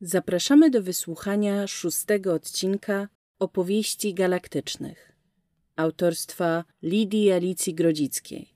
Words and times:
Zapraszamy 0.00 0.70
do 0.70 0.82
wysłuchania 0.82 1.66
szóstego 1.66 2.34
odcinka 2.34 3.08
Opowieści 3.38 4.14
Galaktycznych 4.14 5.10
autorstwa 5.76 6.64
Lidii 6.82 7.32
Alicji 7.32 7.74
Grodzickiej. 7.74 8.54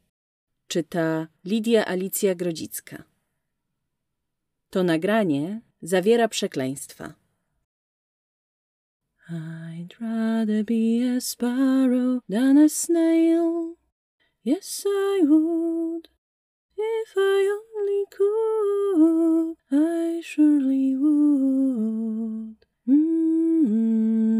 Czyta 0.66 1.28
Lidia 1.44 1.86
Alicja 1.86 2.34
Grodzicka. 2.34 3.04
To 4.70 4.82
nagranie 4.82 5.60
zawiera 5.82 6.28
przekleństwa. 6.28 7.14
I'd 9.30 9.94
rather 10.00 10.64
be 10.64 11.16
a 11.16 11.20
sparrow 11.20 12.22
than 12.30 12.58
a 12.58 12.68
snail. 12.68 13.76
Yes, 14.44 14.84
I 14.86 15.26
would. 15.26 16.13
If 16.76 17.14
I 17.16 17.46
only 17.56 18.04
could, 18.10 19.56
I 19.70 20.20
surely 20.22 20.96
would. 20.96 22.56
Mm-hmm. 22.88 24.34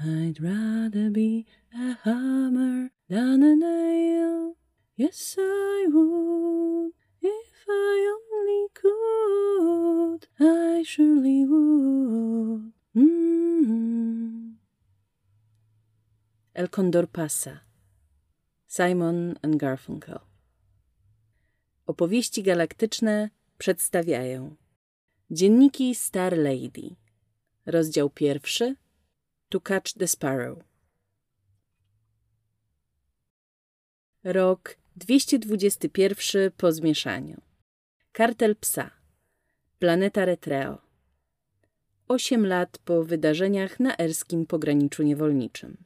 I'd 0.00 0.40
rather 0.40 1.10
be 1.10 1.46
a 1.72 1.96
hammer 2.02 2.90
than 3.08 3.42
a 3.42 3.54
nail. 3.54 4.56
Yes, 4.96 5.36
I 5.38 5.86
would. 5.88 6.92
If 7.22 7.66
I 7.68 8.16
only 8.16 8.68
could, 8.74 10.26
I 10.40 10.82
surely 10.84 11.44
would. 11.44 12.72
Mm-hmm. 12.96 14.50
El 16.54 16.68
Condor 16.68 17.06
Pasa. 17.06 17.62
Simon 18.66 19.38
and 19.42 19.60
Garfunkel. 19.60 20.20
Opowieści 21.86 22.42
galaktyczne 22.42 23.30
przedstawiają 23.58 24.56
Dzienniki 25.30 25.94
Star 25.94 26.38
Lady. 26.38 26.96
Rozdział 27.66 28.10
pierwszy. 28.10 28.76
To 29.48 29.60
Catch 29.60 29.92
the 29.92 30.06
Sparrow. 30.08 30.58
Rok 34.24 34.76
221 34.96 36.50
po 36.56 36.72
zmieszaniu. 36.72 37.40
Kartel 38.12 38.56
Psa. 38.56 38.90
Planeta 39.78 40.24
Retreo. 40.24 40.78
Osiem 42.08 42.46
lat 42.46 42.78
po 42.78 43.04
wydarzeniach 43.04 43.80
na 43.80 43.96
erskim 43.96 44.46
pograniczu 44.46 45.02
niewolniczym. 45.02 45.84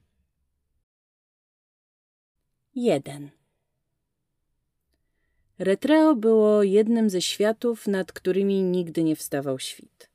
1 2.74 3.39
Retreo 5.60 6.14
było 6.14 6.62
jednym 6.62 7.10
ze 7.10 7.22
światów, 7.22 7.86
nad 7.86 8.12
którymi 8.12 8.62
nigdy 8.62 9.02
nie 9.02 9.16
wstawał 9.16 9.58
świt. 9.58 10.10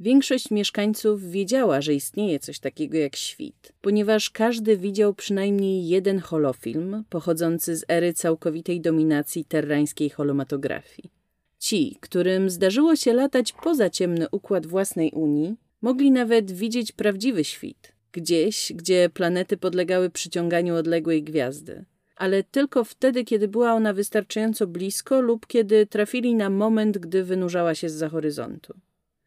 Większość 0.00 0.50
mieszkańców 0.50 1.30
wiedziała, 1.30 1.80
że 1.80 1.94
istnieje 1.94 2.38
coś 2.38 2.58
takiego 2.58 2.98
jak 2.98 3.16
świt, 3.16 3.72
ponieważ 3.80 4.30
każdy 4.30 4.76
widział 4.76 5.14
przynajmniej 5.14 5.88
jeden 5.88 6.18
holofilm 6.18 7.04
pochodzący 7.10 7.76
z 7.76 7.84
ery 7.88 8.14
całkowitej 8.14 8.80
dominacji 8.80 9.44
terrańskiej 9.44 10.10
holomatografii. 10.10 11.10
Ci, 11.58 11.98
którym 12.00 12.50
zdarzyło 12.50 12.96
się 12.96 13.12
latać 13.12 13.52
poza 13.52 13.90
ciemny 13.90 14.26
układ 14.30 14.66
własnej 14.66 15.10
Unii, 15.10 15.56
mogli 15.82 16.10
nawet 16.10 16.52
widzieć 16.52 16.92
prawdziwy 16.92 17.44
świt, 17.44 17.92
gdzieś, 18.12 18.72
gdzie 18.74 19.10
planety 19.14 19.56
podlegały 19.56 20.10
przyciąganiu 20.10 20.74
odległej 20.76 21.22
gwiazdy 21.22 21.84
ale 22.22 22.44
tylko 22.44 22.84
wtedy, 22.84 23.24
kiedy 23.24 23.48
była 23.48 23.72
ona 23.72 23.92
wystarczająco 23.92 24.66
blisko 24.66 25.20
lub 25.20 25.46
kiedy 25.46 25.86
trafili 25.86 26.34
na 26.34 26.50
moment, 26.50 26.98
gdy 26.98 27.24
wynurzała 27.24 27.74
się 27.74 27.88
z 27.88 28.10
horyzontu. 28.10 28.74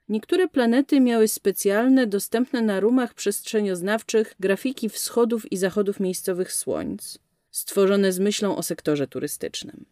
Niektóre 0.09 0.47
planety 0.47 0.99
miały 0.99 1.27
specjalne, 1.27 2.07
dostępne 2.07 2.61
na 2.61 2.79
rumach 2.79 3.13
przestrzenioznawczych 3.13 4.35
grafiki 4.39 4.89
wschodów 4.89 5.51
i 5.51 5.57
zachodów 5.57 5.99
miejscowych 5.99 6.53
słońc, 6.53 7.19
stworzone 7.51 8.11
z 8.11 8.19
myślą 8.19 8.55
o 8.55 8.63
sektorze 8.63 9.07
turystycznym. 9.07 9.85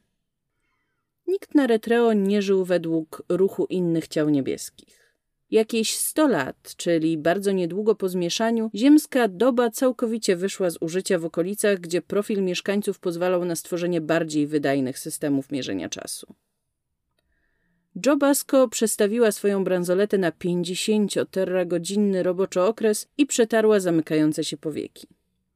Nikt 1.27 1.55
na 1.55 1.67
Retreo 1.67 2.13
nie 2.13 2.41
żył 2.41 2.65
według 2.65 3.23
ruchu 3.29 3.65
innych 3.65 4.07
ciał 4.07 4.29
niebieskich. 4.29 5.02
Jakieś 5.51 5.95
100 5.97 6.27
lat, 6.27 6.75
czyli 6.77 7.17
bardzo 7.17 7.51
niedługo 7.51 7.95
po 7.95 8.09
zmieszaniu, 8.09 8.69
ziemska 8.75 9.27
doba 9.27 9.69
całkowicie 9.69 10.35
wyszła 10.35 10.69
z 10.69 10.77
użycia 10.81 11.19
w 11.19 11.25
okolicach, 11.25 11.79
gdzie 11.79 12.01
profil 12.01 12.43
mieszkańców 12.43 12.99
pozwalał 12.99 13.45
na 13.45 13.55
stworzenie 13.55 14.01
bardziej 14.01 14.47
wydajnych 14.47 14.99
systemów 14.99 15.51
mierzenia 15.51 15.89
czasu. 15.89 16.35
Joe 18.05 18.17
Basco 18.17 18.67
przestawiła 18.67 19.31
swoją 19.31 19.63
bransoletę 19.63 20.17
na 20.17 20.31
50 20.31 21.13
godzinny 21.65 22.23
roboczy 22.23 22.61
okres 22.61 23.07
i 23.17 23.25
przetarła 23.25 23.79
zamykające 23.79 24.43
się 24.43 24.57
powieki. 24.57 25.07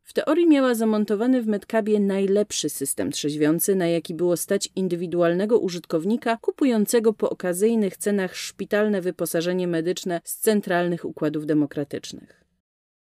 W 0.08 0.14
teorii 0.14 0.48
miała 0.48 0.76
zamontowany 0.76 1.42
w 1.42 1.48
Medcabie 1.48 2.00
najlepszy 2.00 2.70
system 2.70 3.12
trzeźwiący, 3.12 3.76
na 3.76 3.88
jaki 3.88 4.14
było 4.14 4.38
stać 4.38 4.70
indywidualnego 4.76 5.60
użytkownika 5.60 6.38
kupującego 6.38 7.14
po 7.14 7.30
okazyjnych 7.30 7.98
cenach 7.98 8.36
szpitalne 8.36 9.02
wyposażenie 9.02 9.68
medyczne 9.68 10.22
z 10.24 10.38
centralnych 10.38 11.06
układów 11.06 11.46
demokratycznych. 11.46 12.44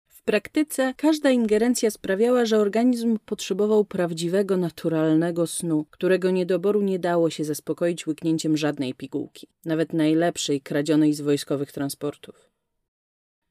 W 0.09 0.23
praktyce 0.23 0.95
każda 0.97 1.31
ingerencja 1.31 1.91
sprawiała, 1.91 2.45
że 2.45 2.59
organizm 2.59 3.19
potrzebował 3.27 3.85
prawdziwego, 3.85 4.57
naturalnego 4.57 5.47
snu, 5.47 5.87
którego 5.91 6.31
niedoboru 6.31 6.83
nie 6.83 6.99
dało 6.99 7.31
się 7.31 7.45
zaspokoić 7.45 8.07
łyknięciem 8.07 8.57
żadnej 8.57 8.95
pigułki, 8.95 9.47
nawet 9.65 9.93
najlepszej 9.93 10.61
kradzionej 10.61 11.15
z 11.15 11.21
wojskowych 11.21 11.73
transportów. 11.73 12.52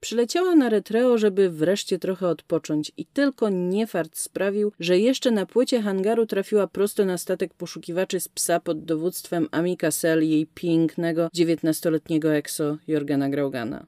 Przyleciała 0.01 0.55
na 0.55 0.69
Retreo, 0.69 1.17
żeby 1.17 1.49
wreszcie 1.49 1.99
trochę 1.99 2.27
odpocząć 2.27 2.91
i 2.97 3.05
tylko 3.05 3.49
niefart 3.49 4.17
sprawił, 4.17 4.71
że 4.79 4.99
jeszcze 4.99 5.31
na 5.31 5.45
płycie 5.45 5.81
hangaru 5.81 6.25
trafiła 6.25 6.67
prosto 6.67 7.05
na 7.05 7.17
statek 7.17 7.53
poszukiwaczy 7.53 8.19
z 8.19 8.27
psa 8.27 8.59
pod 8.59 8.85
dowództwem 8.85 9.47
Ami 9.51 9.77
Cassell 9.77 10.23
i 10.23 10.29
jej 10.29 10.47
pięknego, 10.47 11.29
dziewiętnastoletniego 11.33 12.33
ekso 12.33 12.77
Jorgana 12.87 13.29
Graugana. 13.29 13.85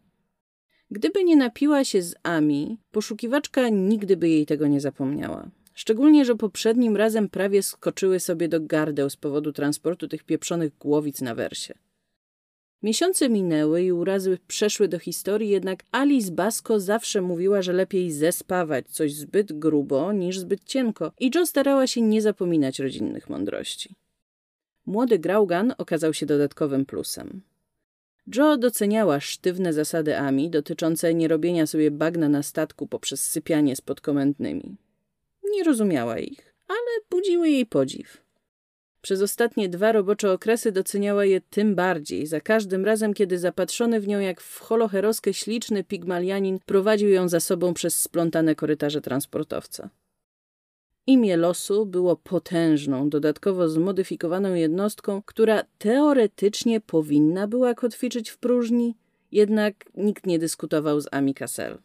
Gdyby 0.92 1.24
nie 1.24 1.36
napiła 1.36 1.84
się 1.84 2.02
z 2.02 2.16
Ami, 2.24 2.78
poszukiwaczka 2.92 3.70
nigdy 3.70 4.18
by 4.18 4.30
jej 4.30 4.46
tego 4.46 4.68
nie 4.68 4.82
zapomniała. 4.82 5.50
Szczególnie, 5.74 6.26
że 6.26 6.36
poprzednim 6.36 6.98
razem 6.98 7.30
prawie 7.30 7.64
skoczyły 7.64 8.20
sobie 8.20 8.48
do 8.48 8.62
gardeł 8.62 9.10
z 9.10 9.18
powodu 9.18 9.54
transportu 9.54 10.08
tych 10.08 10.24
pieprzonych 10.24 10.78
głowic 10.78 11.22
na 11.22 11.36
wersie. 11.36 11.74
Miesiące 12.84 13.30
minęły 13.30 13.84
i 13.84 13.92
urazy 13.92 14.38
przeszły 14.48 14.88
do 14.88 15.00
historii, 15.00 15.50
jednak 15.50 15.84
Alice 15.92 16.32
Basko 16.32 16.80
zawsze 16.80 17.22
mówiła, 17.22 17.62
że 17.62 17.74
lepiej 17.74 18.12
zespawać 18.12 18.88
coś 18.88 19.16
zbyt 19.16 19.54
grubo 19.60 20.14
niż 20.14 20.40
zbyt 20.40 20.64
cienko 20.64 21.12
i 21.20 21.32
Joe 21.36 21.46
starała 21.46 21.88
się 21.88 22.02
nie 22.02 22.22
zapominać 22.22 22.80
rodzinnych 22.80 23.30
mądrości. 23.30 23.96
Młody 24.86 25.20
Graugan 25.20 25.74
okazał 25.78 26.14
się 26.14 26.26
dodatkowym 26.26 26.86
plusem. 26.86 27.42
Joe 28.36 28.58
doceniała 28.58 29.20
sztywne 29.20 29.74
zasady 29.74 30.18
Ami 30.18 30.50
dotyczące 30.50 31.14
nierobienia 31.14 31.68
sobie 31.68 31.92
bagna 31.92 32.30
na 32.30 32.44
statku 32.44 32.88
poprzez 32.88 33.30
sypianie 33.30 33.76
z 33.76 33.82
podkomendnymi. 33.82 34.76
Nie 35.44 35.64
rozumiała 35.64 36.20
ich, 36.20 36.54
ale 36.68 37.02
budziły 37.10 37.50
jej 37.50 37.66
podziw. 37.66 38.23
Przez 39.04 39.22
ostatnie 39.22 39.70
dwa 39.70 39.92
robocze 39.92 40.32
okresy 40.32 40.72
doceniała 40.72 41.26
je 41.26 41.42
tym 41.42 41.76
bardziej, 41.76 42.28
za 42.28 42.42
każdym 42.42 42.86
razem, 42.86 43.14
kiedy 43.14 43.40
zapatrzony 43.40 44.00
w 44.00 44.08
nią 44.08 44.20
jak 44.20 44.42
w 44.42 44.60
holoheroskę 44.60 45.34
śliczny 45.34 45.84
pigmalianin 45.84 46.60
prowadził 46.66 47.10
ją 47.10 47.30
za 47.30 47.40
sobą 47.40 47.74
przez 47.74 48.02
splątane 48.02 48.56
korytarze 48.56 49.02
transportowca. 49.02 49.90
Imię 51.08 51.38
losu 51.38 51.86
było 51.86 52.16
potężną, 52.16 53.10
dodatkowo 53.10 53.70
zmodyfikowaną 53.70 54.54
jednostką, 54.54 55.22
która 55.26 55.64
teoretycznie 55.78 56.82
powinna 56.82 57.48
była 57.48 57.74
kotwiczyć 57.74 58.30
w 58.30 58.38
próżni, 58.38 58.96
jednak 59.32 59.86
nikt 59.96 60.26
nie 60.26 60.40
dyskutował 60.40 61.02
z 61.02 61.08
Ami 61.12 61.34
Cassell. 61.34 61.78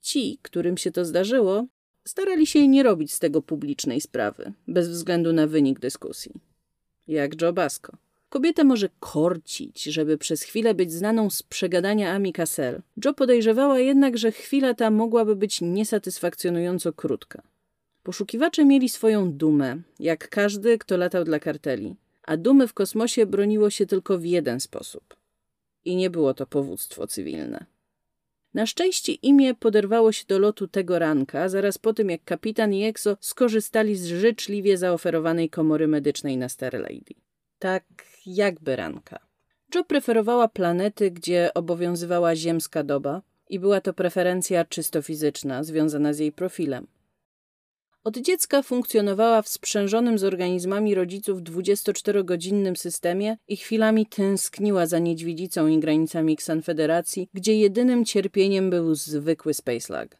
Ci, 0.00 0.38
którym 0.42 0.76
się 0.76 0.90
to 0.90 1.04
zdarzyło, 1.04 1.66
starali 2.06 2.46
się 2.46 2.68
nie 2.68 2.82
robić 2.82 3.12
z 3.12 3.18
tego 3.18 3.42
publicznej 3.42 4.00
sprawy, 4.00 4.52
bez 4.68 4.88
względu 4.88 5.32
na 5.32 5.46
wynik 5.46 5.78
dyskusji. 5.78 6.32
Jak 7.08 7.42
Joe 7.42 7.52
Basco. 7.52 7.92
Kobietę 8.28 8.64
może 8.64 8.88
korcić, 9.00 9.82
żeby 9.82 10.18
przez 10.18 10.42
chwilę 10.42 10.74
być 10.74 10.92
znaną 10.92 11.30
z 11.30 11.42
przegadania 11.42 12.12
Ami 12.12 12.32
Cassell. 12.32 12.82
Joe 13.04 13.14
podejrzewała 13.14 13.78
jednak, 13.78 14.18
że 14.18 14.32
chwila 14.32 14.74
ta 14.74 14.90
mogłaby 14.90 15.36
być 15.36 15.60
niesatysfakcjonująco 15.60 16.92
krótka. 16.92 17.42
Poszukiwacze 18.02 18.64
mieli 18.64 18.88
swoją 18.88 19.32
dumę, 19.32 19.76
jak 20.00 20.28
każdy, 20.28 20.78
kto 20.78 20.96
latał 20.96 21.24
dla 21.24 21.38
karteli, 21.38 21.96
a 22.22 22.36
dumy 22.36 22.68
w 22.68 22.74
kosmosie 22.74 23.26
broniło 23.26 23.70
się 23.70 23.86
tylko 23.86 24.18
w 24.18 24.24
jeden 24.24 24.60
sposób. 24.60 25.16
I 25.84 25.96
nie 25.96 26.10
było 26.10 26.34
to 26.34 26.46
powództwo 26.46 27.06
cywilne. 27.06 27.66
Na 28.56 28.66
szczęście 28.66 29.12
imię 29.12 29.54
poderwało 29.54 30.12
się 30.12 30.24
do 30.28 30.38
lotu 30.38 30.68
tego 30.68 30.98
ranka, 30.98 31.48
zaraz 31.48 31.78
po 31.78 31.92
tym 31.92 32.10
jak 32.10 32.24
kapitan 32.24 32.74
i 32.74 32.84
Exo 32.84 33.16
skorzystali 33.20 33.96
z 33.96 34.06
życzliwie 34.06 34.78
zaoferowanej 34.78 35.50
komory 35.50 35.88
medycznej 35.88 36.36
na 36.36 36.48
Star 36.48 36.74
Lady. 36.74 37.14
Tak 37.58 37.84
jakby 38.26 38.76
ranka. 38.76 39.18
Joe 39.74 39.84
preferowała 39.84 40.48
planety, 40.48 41.10
gdzie 41.10 41.50
obowiązywała 41.54 42.36
ziemska 42.36 42.82
doba 42.82 43.22
i 43.48 43.58
była 43.58 43.80
to 43.80 43.92
preferencja 43.92 44.64
czysto 44.64 45.02
fizyczna, 45.02 45.64
związana 45.64 46.12
z 46.12 46.18
jej 46.18 46.32
profilem. 46.32 46.86
Od 48.06 48.16
dziecka 48.16 48.62
funkcjonowała 48.62 49.42
w 49.42 49.48
sprzężonym 49.48 50.18
z 50.18 50.24
organizmami 50.24 50.94
rodziców 50.94 51.40
24-godzinnym 51.40 52.76
systemie 52.76 53.36
i 53.48 53.56
chwilami 53.56 54.06
tęskniła 54.06 54.86
za 54.86 54.98
niedźwiedzicą 54.98 55.66
i 55.66 55.78
granicami 55.78 56.36
Ksanfederacji, 56.36 57.28
gdzie 57.34 57.58
jedynym 57.58 58.04
cierpieniem 58.04 58.70
był 58.70 58.94
zwykły 58.94 59.54
spacelag. 59.54 60.18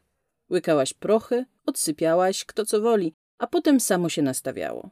Łykałaś 0.49 0.93
prochy, 0.93 1.45
odsypiałaś, 1.65 2.45
kto 2.45 2.65
co 2.65 2.81
woli, 2.81 3.13
a 3.37 3.47
potem 3.47 3.79
samo 3.79 4.09
się 4.09 4.21
nastawiało. 4.21 4.89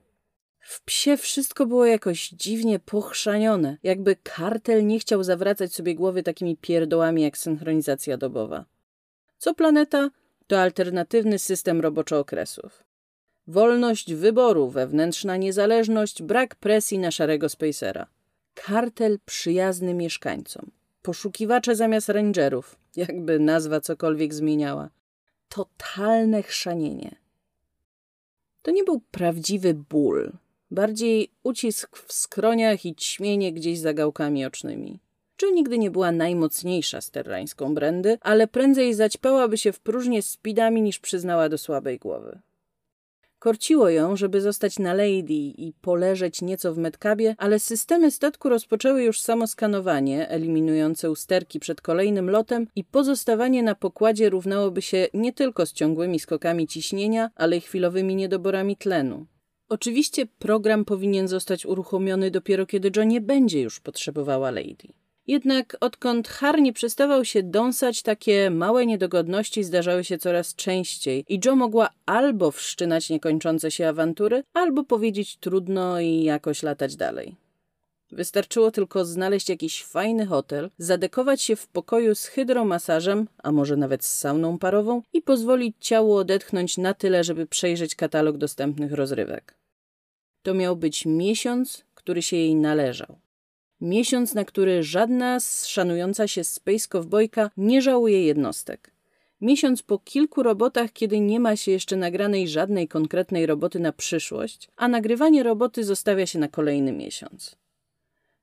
W 0.60 0.84
psie 0.84 1.18
wszystko 1.18 1.66
było 1.66 1.86
jakoś 1.86 2.30
dziwnie 2.30 2.80
pochrzanione, 2.80 3.78
jakby 3.84 4.16
kartel 4.16 4.88
nie 4.88 5.00
chciał 5.00 5.24
zawracać 5.24 5.74
sobie 5.74 5.96
głowy 5.96 6.24
takimi 6.24 6.58
pierdołami 6.58 7.22
jak 7.22 7.38
synchronizacja 7.38 8.18
dobowa. 8.18 8.66
Co 9.38 9.54
planeta, 9.54 10.10
to 10.48 10.62
alternatywny 10.62 11.40
system 11.40 11.82
roboczo-okresów. 11.82 12.85
Wolność 13.48 14.14
wyboru, 14.14 14.70
wewnętrzna 14.70 15.38
niezależność, 15.38 16.24
brak 16.24 16.56
presji 16.56 17.00
na 17.00 17.12
szarego 17.12 17.50
spacera. 17.50 18.08
Kartel 18.54 19.20
przyjazny 19.26 19.94
mieszkańcom. 19.94 20.72
Poszukiwacze 21.02 21.76
zamiast 21.76 22.10
rangerów, 22.10 22.76
jakby 22.96 23.40
nazwa 23.40 23.82
cokolwiek 23.82 24.34
zmieniała. 24.34 24.90
Totalne 25.50 26.44
chrzanienie. 26.44 27.16
To 28.62 28.72
nie 28.72 28.84
był 28.84 29.02
prawdziwy 29.12 29.74
ból, 29.74 30.32
bardziej 30.72 31.32
ucisk 31.44 31.98
w 31.98 32.14
skroniach 32.14 32.86
i 32.86 32.96
ćmienie 32.96 33.54
gdzieś 33.54 33.80
za 33.80 33.94
gałkami 33.94 34.46
ocznymi. 34.46 35.00
Joe 35.42 35.50
nigdy 35.50 35.78
nie 35.78 35.92
była 35.92 36.12
najmocniejsza 36.12 37.02
z 37.02 37.12
terrańską 37.12 37.76
brandy, 37.76 38.18
ale 38.22 38.48
prędzej 38.48 38.94
zaćpałaby 38.94 39.58
się 39.58 39.72
w 39.72 39.80
próżnię 39.80 40.22
speedami 40.22 40.82
niż 40.82 41.00
przyznała 41.00 41.50
do 41.50 41.58
słabej 41.58 42.00
głowy. 42.00 42.40
Korciło 43.46 43.90
ją, 43.90 44.16
żeby 44.16 44.42
zostać 44.42 44.80
na 44.80 44.94
Lady 44.94 45.34
i 45.34 45.74
poleżeć 45.82 46.42
nieco 46.42 46.74
w 46.74 46.78
metkabie, 46.78 47.36
ale 47.38 47.60
systemy 47.60 48.12
statku 48.12 48.50
rozpoczęły 48.50 49.04
już 49.04 49.22
samo 49.22 49.48
skanowanie, 49.48 50.30
eliminujące 50.30 51.12
usterki 51.12 51.60
przed 51.60 51.82
kolejnym 51.82 52.30
lotem 52.30 52.68
i 52.76 52.84
pozostawanie 52.84 53.64
na 53.64 53.76
pokładzie 53.76 54.30
równałoby 54.30 54.82
się 54.82 55.08
nie 55.14 55.34
tylko 55.34 55.66
z 55.66 55.74
ciągłymi 55.74 56.20
skokami 56.20 56.68
ciśnienia, 56.68 57.32
ale 57.36 57.58
i 57.58 57.62
chwilowymi 57.62 58.16
niedoborami 58.16 58.78
tlenu. 58.78 59.26
Oczywiście 59.70 60.26
program 60.26 60.86
powinien 60.86 61.28
zostać 61.28 61.66
uruchomiony 61.66 62.32
dopiero 62.32 62.66
kiedy 62.66 62.92
John 62.96 63.08
nie 63.08 63.22
będzie 63.22 63.62
już 63.62 63.80
potrzebowała 63.80 64.52
Lady. 64.52 65.05
Jednak 65.28 65.78
odkąd 65.80 66.28
Har 66.28 66.62
nie 66.62 66.74
przestawał 66.74 67.26
się 67.26 67.44
dąsać, 67.44 68.02
takie 68.02 68.50
małe 68.50 68.86
niedogodności 68.86 69.64
zdarzały 69.64 70.04
się 70.04 70.18
coraz 70.18 70.56
częściej 70.56 71.26
i 71.30 71.40
Joe 71.46 71.56
mogła 71.56 71.90
albo 72.06 72.52
wszczynać 72.52 73.10
niekończące 73.10 73.72
się 73.72 73.88
awantury, 73.88 74.44
albo 74.54 74.84
powiedzieć 74.84 75.38
trudno 75.38 76.00
i 76.00 76.24
jakoś 76.24 76.64
latać 76.64 76.96
dalej. 76.96 77.36
Wystarczyło 78.12 78.72
tylko 78.72 79.06
znaleźć 79.06 79.50
jakiś 79.50 79.84
fajny 79.84 80.26
hotel, 80.26 80.70
zadekować 80.78 81.42
się 81.42 81.56
w 81.56 81.68
pokoju 81.68 82.16
z 82.16 82.26
hydromasażem, 82.26 83.28
a 83.44 83.52
może 83.52 83.78
nawet 83.78 84.06
z 84.06 84.20
sauną 84.20 84.60
parową 84.60 85.02
i 85.14 85.22
pozwolić 85.22 85.76
ciału 85.80 86.14
odetchnąć 86.14 86.78
na 86.78 86.94
tyle, 86.94 87.24
żeby 87.24 87.48
przejrzeć 87.48 87.96
katalog 87.96 88.38
dostępnych 88.38 88.92
rozrywek. 88.92 89.58
To 90.44 90.54
miał 90.54 90.76
być 90.76 91.06
miesiąc, 91.06 91.86
który 91.94 92.22
się 92.22 92.38
jej 92.38 92.56
należał. 92.56 93.25
Miesiąc, 93.82 94.34
na 94.34 94.46
który 94.46 94.84
żadna 94.84 95.38
szanująca 95.66 96.28
się 96.28 96.44
Space 96.44 96.88
Cowboyka 96.88 97.50
nie 97.58 97.82
żałuje 97.82 98.26
jednostek. 98.26 98.92
Miesiąc 99.42 99.84
po 99.84 100.00
kilku 100.00 100.44
robotach, 100.44 100.92
kiedy 100.94 101.20
nie 101.20 101.40
ma 101.40 101.56
się 101.56 101.72
jeszcze 101.72 101.98
nagranej 101.98 102.48
żadnej 102.48 102.88
konkretnej 102.88 103.46
roboty 103.46 103.80
na 103.80 103.92
przyszłość, 103.92 104.70
a 104.76 104.88
nagrywanie 104.88 105.44
roboty 105.44 105.84
zostawia 105.84 106.26
się 106.26 106.40
na 106.40 106.48
kolejny 106.48 106.92
miesiąc. 106.92 107.56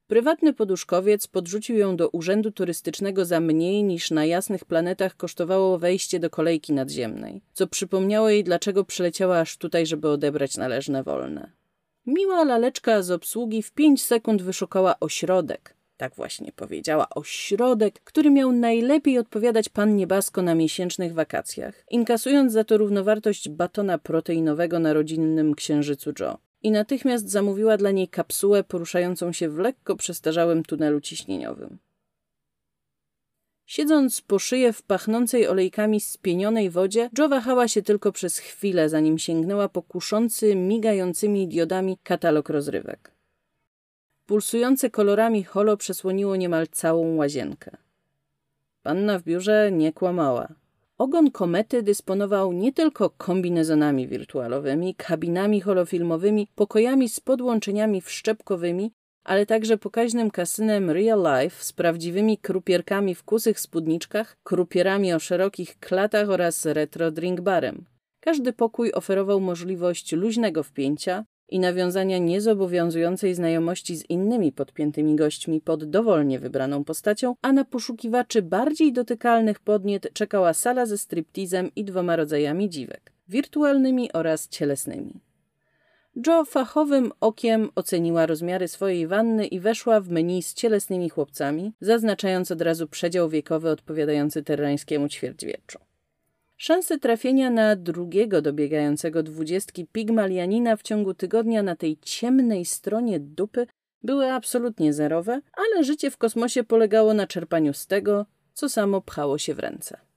Prywatny 0.07 0.53
poduszkowiec 0.53 1.27
podrzucił 1.27 1.77
ją 1.77 1.97
do 1.97 2.09
urzędu 2.09 2.51
turystycznego 2.51 3.25
za 3.25 3.41
mniej 3.41 3.85
niż 3.85 4.11
na 4.11 4.25
jasnych 4.25 4.65
planetach 4.65 5.17
kosztowało 5.17 5.79
wejście 5.79 6.21
do 6.21 6.31
kolejki 6.31 6.73
nadziemnej, 6.73 7.43
co 7.53 7.67
przypomniało 7.67 8.31
jej, 8.31 8.45
dlaczego 8.45 8.85
przyleciała 8.85 9.39
aż 9.39 9.57
tutaj, 9.57 9.87
żeby 9.87 10.09
odebrać 10.09 10.57
należne 10.57 11.03
wolne. 11.03 11.62
Miła 12.07 12.45
laleczka 12.45 13.03
z 13.03 13.11
obsługi 13.11 13.63
w 13.63 13.73
pięć 13.73 14.03
sekund 14.05 14.43
wyszukała 14.43 15.01
ośrodek. 15.01 15.77
Tak 15.97 16.15
właśnie 16.15 16.53
powiedziała, 16.53 17.07
ośrodek, 17.15 18.01
który 18.05 18.31
miał 18.31 18.53
najlepiej 18.53 19.19
odpowiadać 19.19 19.69
pannie 19.69 20.07
Basko 20.07 20.43
na 20.43 20.55
miesięcznych 20.55 21.15
wakacjach, 21.15 21.85
inkasując 21.91 22.53
za 22.53 22.65
to 22.65 22.79
równowartość 22.79 23.49
batona 23.49 23.99
proteinowego 23.99 24.79
na 24.79 24.93
rodzinnym 24.93 25.55
księżycu 25.55 26.13
Joe. 26.21 26.39
I 26.63 26.71
natychmiast 26.71 27.31
zamówiła 27.31 27.77
dla 27.77 27.91
niej 27.91 28.09
kapsułę 28.09 28.65
poruszającą 28.65 29.33
się 29.33 29.49
w 29.49 29.59
lekko 29.59 29.97
przestarzałym 29.97 30.63
tunelu 30.63 31.01
ciśnieniowym. 31.01 31.79
Siedząc 33.73 34.21
po 34.21 34.39
szyję 34.39 34.73
w 34.73 34.83
pachnącej 34.83 35.49
olejkami 35.49 36.01
spienionej 36.01 36.71
wodzie, 36.71 37.11
Joe 37.19 37.29
wahała 37.29 37.69
się 37.69 37.83
tylko 37.83 38.13
przez 38.13 38.39
chwilę, 38.39 38.89
zanim 38.89 39.19
sięgnęła 39.19 39.69
po 39.69 39.83
kuszący, 39.83 40.57
migającymi 40.57 41.49
diodami 41.49 41.99
katalog 42.03 42.49
rozrywek. 42.49 43.11
Pulsujące 44.27 44.91
kolorami 44.91 45.45
holo 45.45 45.77
przesłoniło 45.77 46.37
niemal 46.37 46.67
całą 46.69 47.17
łazienkę. 47.17 47.71
Panna 48.83 49.19
w 49.19 49.23
biurze 49.23 49.71
nie 49.73 49.93
kłamała. 49.93 50.49
Ogon 50.99 51.31
komety 51.31 51.83
dysponował 51.83 52.53
nie 52.53 52.73
tylko 52.73 53.11
kombinezonami 53.11 54.09
wirtualowymi, 54.09 54.95
kabinami 54.95 55.61
holofilmowymi, 55.61 56.49
pokojami 56.55 57.09
z 57.09 57.21
podłączeniami 57.21 58.01
wszczepkowymi, 58.01 58.93
ale 59.25 59.47
także 59.47 59.79
pokaźnym 59.79 60.31
kasynem 60.31 60.91
Real 60.91 61.23
Life 61.23 61.65
z 61.65 61.73
prawdziwymi 61.73 62.39
krupierkami 62.39 63.15
w 63.15 63.23
kusych 63.23 63.61
spódniczkach, 63.61 64.37
krupierami 64.43 65.15
o 65.15 65.19
szerokich 65.19 65.79
klatach 65.79 66.31
oraz 66.31 66.67
retro 66.67 67.11
drink 67.11 67.41
barem. 67.41 67.85
Każdy 68.21 68.53
pokój 68.53 68.93
oferował 68.93 69.41
możliwość 69.41 70.13
luźnego 70.13 70.63
wpięcia 70.63 71.25
i 71.49 71.59
nawiązania 71.59 72.19
niezobowiązującej 72.19 73.35
znajomości 73.35 73.97
z 73.97 74.11
innymi 74.11 74.53
podpiętymi 74.53 75.17
gośćmi 75.17 75.61
pod 75.61 75.85
dowolnie 75.85 76.39
wybraną 76.39 76.85
postacią, 76.85 77.35
a 77.43 77.53
na 77.53 77.65
poszukiwaczy 77.65 78.43
bardziej 78.43 78.93
dotykalnych 78.93 79.61
podniet 79.61 80.09
czekała 80.13 80.55
sala 80.55 80.87
ze 80.87 80.99
striptizem 80.99 81.71
i 81.77 81.85
dwoma 81.85 82.17
rodzajami 82.17 82.71
dziwek 82.71 83.13
wirtualnymi 83.29 84.13
oraz 84.13 84.49
cielesnymi. 84.49 85.21
Joe 86.17 86.45
fachowym 86.45 87.13
okiem 87.21 87.71
oceniła 87.75 88.27
rozmiary 88.27 88.69
swojej 88.69 89.07
wanny 89.07 89.47
i 89.47 89.61
weszła 89.61 90.01
w 90.01 90.09
menu 90.09 90.43
z 90.43 90.55
cielesnymi 90.55 91.09
chłopcami, 91.09 91.73
zaznaczając 91.81 92.51
od 92.51 92.63
razu 92.63 92.89
przedział 92.89 93.29
wiekowy 93.29 93.71
odpowiadający 93.71 94.43
terrańskiemu 94.43 95.09
ćwierćwieczu. 95.09 95.79
Szanse 96.57 96.99
trafienia 96.99 97.51
na 97.51 97.77
drugiego 97.77 98.43
dobiegającego 98.43 99.23
dwudziestki 99.23 99.87
pigmalianina 99.87 100.77
w 100.77 100.83
ciągu 100.83 101.15
tygodnia 101.15 101.63
na 101.63 101.77
tej 101.77 101.99
ciemnej 102.03 102.65
stronie 102.65 103.21
dupy 103.21 103.67
były 104.03 104.33
absolutnie 104.33 104.93
zerowe, 104.93 105.41
ale 105.53 105.85
życie 105.85 106.11
w 106.11 106.17
kosmosie 106.17 106.65
polegało 106.65 107.15
na 107.15 107.27
czerpaniu 107.27 107.75
z 107.75 107.87
tego, 107.87 108.27
co 108.55 108.69
samo 108.69 109.01
pchało 109.01 109.39
się 109.39 109.55
w 109.55 109.59
ręce. 109.59 110.12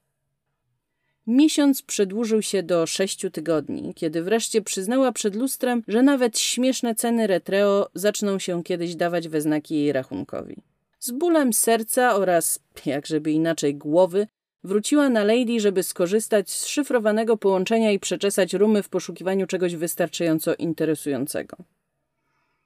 Miesiąc 1.27 1.82
przedłużył 1.82 2.41
się 2.41 2.63
do 2.63 2.86
sześciu 2.86 3.32
tygodni, 3.32 3.94
kiedy 3.94 4.22
wreszcie 4.22 4.62
przyznała 4.62 5.12
przed 5.12 5.36
lustrem, 5.36 5.84
że 5.88 6.03
nawet 6.03 6.39
śmieszne 6.39 6.96
ceny 6.96 7.27
retreo 7.27 7.89
zaczną 7.94 8.39
się 8.39 8.63
kiedyś 8.63 8.96
dawać 8.96 9.27
we 9.27 9.41
znaki 9.41 9.75
jej 9.75 9.91
rachunkowi. 9.91 10.55
Z 11.00 11.12
bólem 11.12 11.53
serca 11.53 12.15
oraz, 12.15 12.60
jakżeby 12.86 13.32
inaczej, 13.32 13.75
głowy, 13.75 14.27
wróciła 14.63 15.10
na 15.10 15.24
Lady, 15.24 15.60
żeby 15.60 15.84
skorzystać 15.84 16.50
z 16.50 16.67
szyfrowanego 16.67 17.38
połączenia 17.38 17.91
i 17.91 18.00
przeczesać 18.00 18.53
rumy 18.53 18.84
w 18.84 18.89
poszukiwaniu 18.89 19.48
czegoś 19.48 19.75
wystarczająco 19.75 20.55
interesującego. 20.55 21.58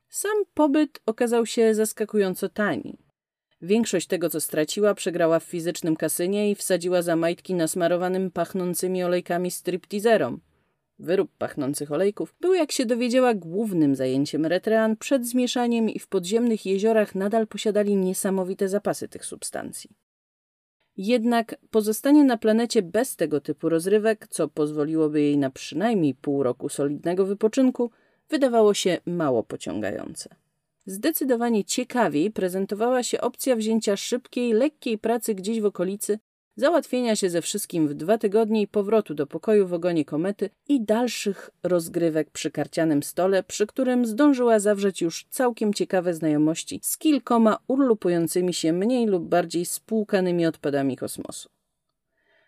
Sam 0.10 0.44
pobyt 0.54 1.00
okazał 1.06 1.46
się 1.46 1.76
zaskakująco 1.76 2.50
tani. 2.50 2.98
Większość 3.62 4.08
tego, 4.08 4.30
co 4.30 4.42
straciła, 4.42 4.94
przegrała 4.94 5.40
w 5.40 5.44
fizycznym 5.44 5.96
kasynie 5.96 6.52
i 6.52 6.56
wsadziła 6.56 7.02
za 7.02 7.16
majtki 7.16 7.54
nasmarowanym 7.54 8.32
pachnącymi 8.32 9.04
olejkami 9.04 9.52
stripteaserom. 9.52 10.42
Wyrób 11.00 11.32
pachnących 11.38 11.92
olejków 11.92 12.36
był, 12.42 12.54
jak 12.54 12.72
się 12.72 12.86
dowiedziała, 12.86 13.34
głównym 13.34 13.96
zajęciem 13.96 14.46
retrean 14.46 14.98
przed 14.98 15.28
zmieszaniem 15.28 15.90
i 15.90 16.00
w 16.00 16.08
podziemnych 16.08 16.66
jeziorach 16.66 17.16
nadal 17.16 17.48
posiadali 17.48 17.96
niesamowite 17.96 18.70
zapasy 18.70 19.08
tych 19.08 19.26
substancji. 19.26 19.90
Jednak 20.98 21.56
pozostanie 21.72 22.24
na 22.24 22.38
planecie 22.38 22.82
bez 22.82 23.16
tego 23.16 23.42
typu 23.42 23.70
rozrywek, 23.70 24.28
co 24.30 24.48
pozwoliłoby 24.48 25.22
jej 25.22 25.38
na 25.38 25.50
przynajmniej 25.50 26.16
pół 26.16 26.44
roku 26.44 26.70
solidnego 26.70 27.26
wypoczynku, 27.26 27.92
wydawało 28.30 28.74
się 28.74 28.98
mało 29.06 29.44
pociągające. 29.44 30.36
Zdecydowanie 30.86 31.64
ciekawiej 31.64 32.32
prezentowała 32.32 33.04
się 33.04 33.22
opcja 33.22 33.56
wzięcia 33.56 33.98
szybkiej, 33.98 34.54
lekkiej 34.54 34.98
pracy 34.98 35.36
gdzieś 35.36 35.62
w 35.62 35.66
okolicy, 35.66 36.20
załatwienia 36.56 37.16
się 37.16 37.30
ze 37.30 37.42
wszystkim 37.42 37.88
w 37.88 37.94
dwa 37.94 38.18
tygodnie 38.18 38.62
i 38.62 38.68
powrotu 38.68 39.14
do 39.14 39.28
pokoju 39.28 39.68
w 39.68 39.74
ogonie 39.74 40.06
komety 40.06 40.50
i 40.68 40.82
dalszych 40.86 41.50
rozgrywek 41.64 42.32
przy 42.32 42.52
karcianym 42.52 43.04
stole, 43.04 43.44
przy 43.44 43.68
którym 43.68 44.06
zdążyła 44.06 44.60
zawrzeć 44.60 45.02
już 45.02 45.26
całkiem 45.30 45.74
ciekawe 45.74 46.14
znajomości 46.14 46.80
z 46.84 46.98
kilkoma 46.98 47.58
urlupującymi 47.68 48.54
się 48.54 48.74
mniej 48.74 49.08
lub 49.08 49.24
bardziej 49.24 49.66
spłukanymi 49.66 50.46
odpadami 50.46 50.98
kosmosu. 50.98 51.50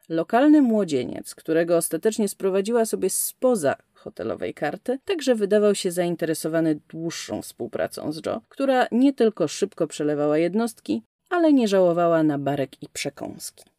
Lokalny 0.10 0.62
młodzieniec, 0.62 1.36
którego 1.36 1.78
ostatecznie 1.78 2.28
sprowadziła 2.28 2.86
sobie 2.86 3.10
spoza 3.10 3.76
hotelowej 3.94 4.54
karty, 4.54 5.00
także 5.06 5.36
wydawał 5.36 5.76
się 5.76 5.92
zainteresowany 5.92 6.80
dłuższą 6.90 7.42
współpracą 7.42 8.12
z 8.12 8.26
Joe, 8.26 8.42
która 8.50 8.88
nie 8.92 9.14
tylko 9.14 9.48
szybko 9.48 9.88
przelewała 9.88 10.38
jednostki, 10.38 11.04
ale 11.30 11.54
nie 11.54 11.68
żałowała 11.68 12.24
na 12.24 12.38
barek 12.38 12.84
i 12.84 12.90
przekąski. 12.90 13.71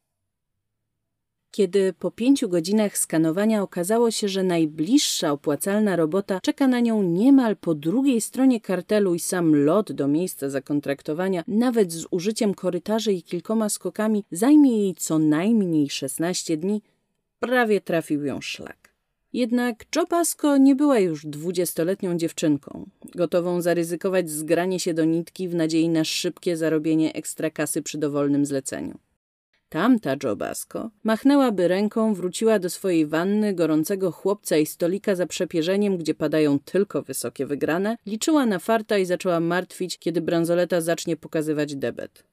Kiedy 1.53 1.93
po 1.93 2.11
pięciu 2.11 2.49
godzinach 2.49 2.99
skanowania 2.99 3.63
okazało 3.63 4.11
się, 4.11 4.29
że 4.29 4.43
najbliższa 4.43 5.33
opłacalna 5.33 5.97
robota 5.97 6.41
czeka 6.43 6.69
na 6.69 6.81
nią 6.81 7.03
niemal 7.03 7.57
po 7.57 7.75
drugiej 7.75 8.21
stronie 8.21 8.61
kartelu 8.61 9.15
i 9.15 9.21
sam 9.21 9.65
lot 9.65 9.93
do 9.93 10.09
miejsca 10.09 10.51
zakontraktowania, 10.51 11.45
nawet 11.49 11.93
z 11.93 12.07
użyciem 12.11 12.55
korytarzy 12.55 13.13
i 13.13 13.23
kilkoma 13.23 13.69
skokami, 13.69 14.25
zajmie 14.31 14.79
jej 14.79 14.95
co 14.95 15.19
najmniej 15.19 15.91
16 15.91 16.57
dni, 16.57 16.83
prawie 17.41 17.81
trafił 17.81 18.25
ją 18.25 18.41
szlak. 18.41 18.95
Jednak 19.33 19.85
Jo 19.97 20.07
Pasco 20.07 20.57
nie 20.57 20.75
była 20.75 20.99
już 20.99 21.27
dwudziestoletnią 21.27 22.17
dziewczynką, 22.17 22.87
gotową 23.15 23.61
zaryzykować 23.61 24.31
zgranie 24.31 24.81
się 24.81 24.95
do 24.95 25.05
nitki 25.05 25.49
w 25.49 25.55
nadziei 25.55 25.89
na 25.89 26.05
szybkie 26.05 26.57
zarobienie 26.57 27.13
ekstra 27.13 27.51
kasy 27.51 27.83
przy 27.83 27.99
dowolnym 27.99 28.47
zleceniu. 28.47 28.99
Tamta 29.73 30.17
Jobasko 30.23 30.91
machnęłaby 31.05 31.69
ręką, 31.69 32.15
wróciła 32.15 32.59
do 32.59 32.71
swojej 32.71 33.07
wanny, 33.07 33.55
gorącego 33.55 34.13
chłopca 34.13 34.57
i 34.57 34.67
stolika 34.67 35.15
za 35.15 35.27
przepierzeniem, 35.27 35.97
gdzie 35.97 36.15
padają 36.15 36.59
tylko 36.59 37.03
wysokie 37.03 37.47
wygrane, 37.47 37.97
liczyła 38.07 38.47
na 38.47 38.59
farta 38.59 38.99
i 38.99 39.07
zaczęła 39.07 39.41
martwić, 39.41 39.99
kiedy 39.99 40.21
bransoleta 40.21 40.81
zacznie 40.81 41.17
pokazywać 41.17 41.77
debet. 41.77 42.25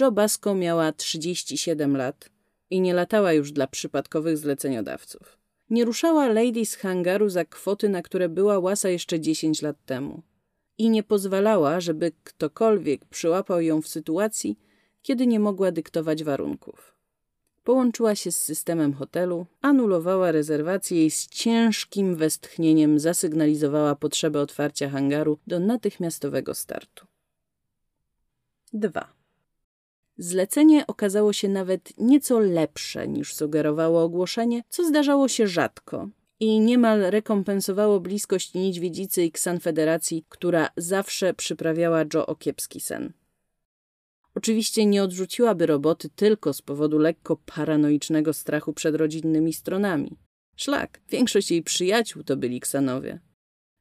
Jobasko 0.00 0.54
miała 0.54 0.92
37 0.92 1.96
lat 1.96 2.30
i 2.70 2.80
nie 2.80 2.94
latała 2.94 3.32
już 3.32 3.52
dla 3.52 3.66
przypadkowych 3.66 4.38
zleceniodawców. 4.38 5.38
Nie 5.70 5.84
ruszała 5.84 6.28
Lady 6.28 6.66
z 6.66 6.74
hangaru 6.74 7.28
za 7.28 7.44
kwoty, 7.44 7.88
na 7.88 8.02
które 8.02 8.28
była 8.28 8.58
łasa 8.58 8.88
jeszcze 8.88 9.20
10 9.20 9.62
lat 9.62 9.76
temu. 9.86 10.22
I 10.78 10.90
nie 10.90 11.02
pozwalała, 11.02 11.80
żeby 11.80 12.12
ktokolwiek 12.24 13.04
przyłapał 13.04 13.60
ją 13.60 13.82
w 13.82 13.88
sytuacji, 13.88 14.58
kiedy 15.02 15.26
nie 15.26 15.40
mogła 15.40 15.72
dyktować 15.72 16.24
warunków. 16.24 16.94
Połączyła 17.64 18.14
się 18.14 18.32
z 18.32 18.38
systemem 18.38 18.94
hotelu, 18.94 19.46
anulowała 19.60 20.32
rezerwację 20.32 21.06
i 21.06 21.10
z 21.10 21.28
ciężkim 21.28 22.16
westchnieniem 22.16 22.98
zasygnalizowała 22.98 23.96
potrzebę 23.96 24.40
otwarcia 24.40 24.90
hangaru 24.90 25.38
do 25.46 25.60
natychmiastowego 25.60 26.54
startu. 26.54 27.06
2. 28.72 29.12
Zlecenie 30.18 30.86
okazało 30.86 31.32
się 31.32 31.48
nawet 31.48 31.92
nieco 31.98 32.40
lepsze 32.40 33.08
niż 33.08 33.34
sugerowało 33.34 34.02
ogłoszenie, 34.02 34.62
co 34.68 34.88
zdarzało 34.88 35.28
się 35.28 35.46
rzadko 35.46 36.08
i 36.40 36.60
niemal 36.60 37.00
rekompensowało 37.00 38.00
bliskość 38.00 38.54
niedźwiedzicy 38.54 39.24
i 39.24 39.32
ksanfederacji, 39.32 40.24
która 40.28 40.68
zawsze 40.76 41.34
przyprawiała 41.34 42.04
Joe 42.14 42.26
o 42.26 42.36
kiepski 42.36 42.80
sen. 42.80 43.12
Oczywiście 44.34 44.86
nie 44.86 45.02
odrzuciłaby 45.02 45.66
roboty 45.66 46.08
tylko 46.16 46.52
z 46.52 46.62
powodu 46.62 46.98
lekko 46.98 47.36
paranoicznego 47.36 48.32
strachu 48.32 48.72
przed 48.72 48.94
rodzinnymi 48.94 49.52
stronami. 49.52 50.16
Szlak, 50.56 51.00
większość 51.08 51.50
jej 51.50 51.62
przyjaciół 51.62 52.22
to 52.22 52.36
byli 52.36 52.60
ksanowie. 52.60 53.20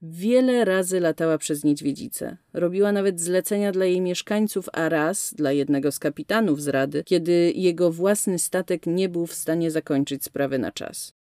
Wiele 0.01 0.65
razy 0.65 0.99
latała 0.99 1.37
przez 1.37 1.63
niedźwiedzicę. 1.63 2.37
Robiła 2.53 2.91
nawet 2.91 3.21
zlecenia 3.21 3.71
dla 3.71 3.85
jej 3.85 4.01
mieszkańców, 4.01 4.69
a 4.73 4.89
raz 4.89 5.33
dla 5.33 5.51
jednego 5.51 5.91
z 5.91 5.99
kapitanów 5.99 6.61
z 6.61 6.67
rady, 6.67 7.03
kiedy 7.03 7.51
jego 7.55 7.91
własny 7.91 8.39
statek 8.39 8.85
nie 8.85 9.09
był 9.09 9.27
w 9.27 9.33
stanie 9.33 9.71
zakończyć 9.71 10.23
sprawy 10.23 10.59
na 10.59 10.71
czas. 10.71 11.13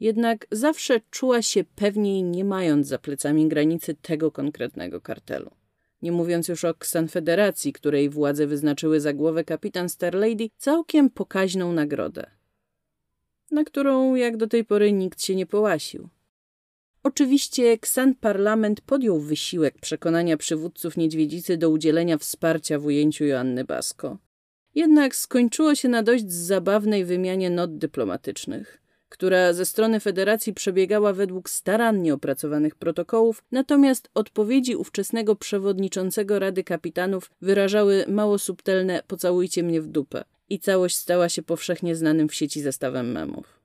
Jednak 0.00 0.46
zawsze 0.50 1.00
czuła 1.10 1.42
się 1.42 1.64
pewniej, 1.64 2.22
nie 2.22 2.44
mając 2.44 2.86
za 2.86 2.98
plecami 2.98 3.48
granicy 3.48 3.94
tego 3.94 4.30
konkretnego 4.30 5.00
kartelu 5.00 5.50
nie 6.02 6.12
mówiąc 6.12 6.48
już 6.48 6.64
o 6.64 6.74
Ksanfederacji, 6.74 7.72
której 7.72 8.10
władze 8.10 8.46
wyznaczyły 8.46 9.00
za 9.00 9.12
głowę 9.12 9.44
kapitan 9.44 9.88
Starlady 9.88 10.50
całkiem 10.56 11.10
pokaźną 11.10 11.72
nagrodę, 11.72 12.26
na 13.50 13.64
którą 13.64 14.14
jak 14.14 14.36
do 14.36 14.46
tej 14.46 14.64
pory 14.64 14.92
nikt 14.92 15.22
się 15.22 15.34
nie 15.34 15.46
połasił. 15.46 16.08
Oczywiście 17.02 17.78
Ksan 17.78 18.14
Parlament 18.14 18.80
podjął 18.80 19.20
wysiłek 19.20 19.78
przekonania 19.80 20.36
przywódców 20.36 20.96
niedźwiedzicy 20.96 21.56
do 21.56 21.70
udzielenia 21.70 22.18
wsparcia 22.18 22.78
w 22.78 22.86
ujęciu 22.86 23.24
Joanny 23.24 23.64
Basko. 23.64 24.18
Jednak 24.74 25.16
skończyło 25.16 25.74
się 25.74 25.88
na 25.88 26.02
dość 26.02 26.32
zabawnej 26.32 27.04
wymianie 27.04 27.50
not 27.50 27.78
dyplomatycznych 27.78 28.80
która 29.10 29.52
ze 29.52 29.64
strony 29.64 30.00
federacji 30.00 30.54
przebiegała 30.54 31.12
według 31.12 31.50
starannie 31.50 32.14
opracowanych 32.14 32.74
protokołów, 32.74 33.44
natomiast 33.52 34.10
odpowiedzi 34.14 34.76
ówczesnego 34.76 35.36
przewodniczącego 35.36 36.38
Rady 36.38 36.64
Kapitanów 36.64 37.30
wyrażały 37.40 38.04
mało 38.08 38.38
subtelne 38.38 39.02
pocałujcie 39.06 39.62
mnie 39.62 39.80
w 39.80 39.86
dupę 39.86 40.24
i 40.48 40.58
całość 40.58 40.96
stała 40.96 41.28
się 41.28 41.42
powszechnie 41.42 41.96
znanym 41.96 42.28
w 42.28 42.34
sieci 42.34 42.60
zestawem 42.60 43.12
memów. 43.12 43.59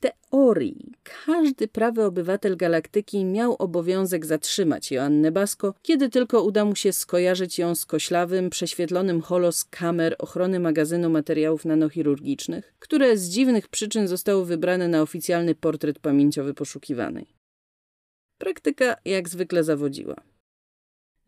Teorii 0.00 0.92
każdy 1.26 1.68
prawy 1.68 2.04
obywatel 2.04 2.56
galaktyki 2.56 3.24
miał 3.24 3.56
obowiązek 3.58 4.26
zatrzymać 4.26 4.90
Joannę 4.90 5.32
Basko, 5.32 5.74
kiedy 5.82 6.08
tylko 6.08 6.42
uda 6.42 6.64
mu 6.64 6.76
się 6.76 6.92
skojarzyć 6.92 7.58
ją 7.58 7.74
z 7.74 7.86
koślawym, 7.86 8.50
prześwietlonym 8.50 9.20
holo 9.20 9.52
z 9.52 9.64
kamer 9.64 10.16
ochrony 10.18 10.60
magazynu 10.60 11.10
materiałów 11.10 11.64
nanochirurgicznych, 11.64 12.74
które 12.78 13.16
z 13.16 13.28
dziwnych 13.28 13.68
przyczyn 13.68 14.08
zostały 14.08 14.46
wybrane 14.46 14.88
na 14.88 15.02
oficjalny 15.02 15.54
portret 15.54 15.98
pamięciowy 15.98 16.54
poszukiwanej. 16.54 17.26
Praktyka 18.38 18.96
jak 19.04 19.28
zwykle 19.28 19.64
zawodziła. 19.64 20.16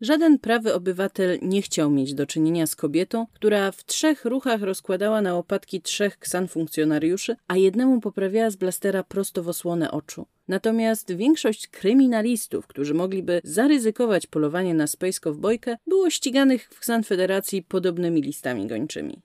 Żaden 0.03 0.39
prawy 0.39 0.73
obywatel 0.73 1.39
nie 1.41 1.61
chciał 1.61 1.91
mieć 1.91 2.13
do 2.13 2.25
czynienia 2.25 2.67
z 2.67 2.75
kobietą, 2.75 3.27
która 3.33 3.71
w 3.71 3.85
trzech 3.85 4.25
ruchach 4.25 4.61
rozkładała 4.61 5.21
na 5.21 5.33
łopatki 5.33 5.81
trzech 5.81 6.19
ksan 6.19 6.47
funkcjonariuszy, 6.47 7.35
a 7.47 7.57
jednemu 7.57 8.01
poprawiała 8.01 8.49
z 8.49 8.55
blastera 8.55 9.03
prosto 9.03 9.43
w 9.43 9.47
osłonę 9.47 9.91
oczu. 9.91 10.25
Natomiast 10.47 11.15
większość 11.15 11.67
kryminalistów, 11.67 12.67
którzy 12.67 12.93
mogliby 12.93 13.41
zaryzykować 13.43 14.27
polowanie 14.27 14.73
na 14.73 14.87
Space 14.87 15.19
Cowboykę, 15.19 15.77
było 15.87 16.09
ściganych 16.09 16.69
w 16.71 16.79
Ksan 16.79 17.03
Federacji 17.03 17.63
podobnymi 17.63 18.21
listami 18.21 18.67
gończymi. 18.67 19.21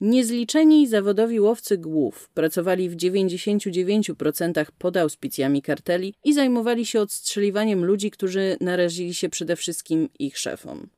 Niezliczeni 0.00 0.86
zawodowi 0.86 1.40
łowcy 1.40 1.78
głów 1.78 2.28
pracowali 2.34 2.88
w 2.88 2.96
99% 2.96 4.66
pod 4.78 4.96
auspicjami 4.96 5.62
karteli 5.62 6.14
i 6.24 6.34
zajmowali 6.34 6.86
się 6.86 7.00
odstrzeliwaniem 7.00 7.84
ludzi, 7.84 8.10
którzy 8.10 8.56
narazili 8.60 9.14
się 9.14 9.28
przede 9.28 9.56
wszystkim 9.56 10.08
ich 10.18 10.38
szefom. 10.38 10.88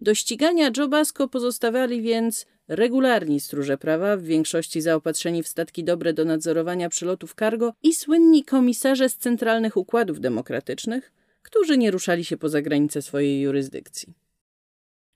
Do 0.00 0.14
ścigania 0.14 0.70
Joe 0.76 0.88
Basco 0.88 1.28
pozostawali 1.28 2.02
więc 2.02 2.46
regularni 2.68 3.40
stróże 3.40 3.78
prawa, 3.78 4.16
w 4.16 4.22
większości 4.22 4.80
zaopatrzeni 4.80 5.42
w 5.42 5.48
statki 5.48 5.84
dobre 5.84 6.12
do 6.12 6.24
nadzorowania 6.24 6.88
przelotów 6.88 7.34
cargo 7.38 7.72
i 7.82 7.94
słynni 7.94 8.44
komisarze 8.44 9.08
z 9.08 9.16
centralnych 9.16 9.76
układów 9.76 10.20
demokratycznych, 10.20 11.12
którzy 11.42 11.78
nie 11.78 11.90
ruszali 11.90 12.24
się 12.24 12.36
poza 12.36 12.62
granice 12.62 13.02
swojej 13.02 13.40
jurysdykcji. 13.40 14.23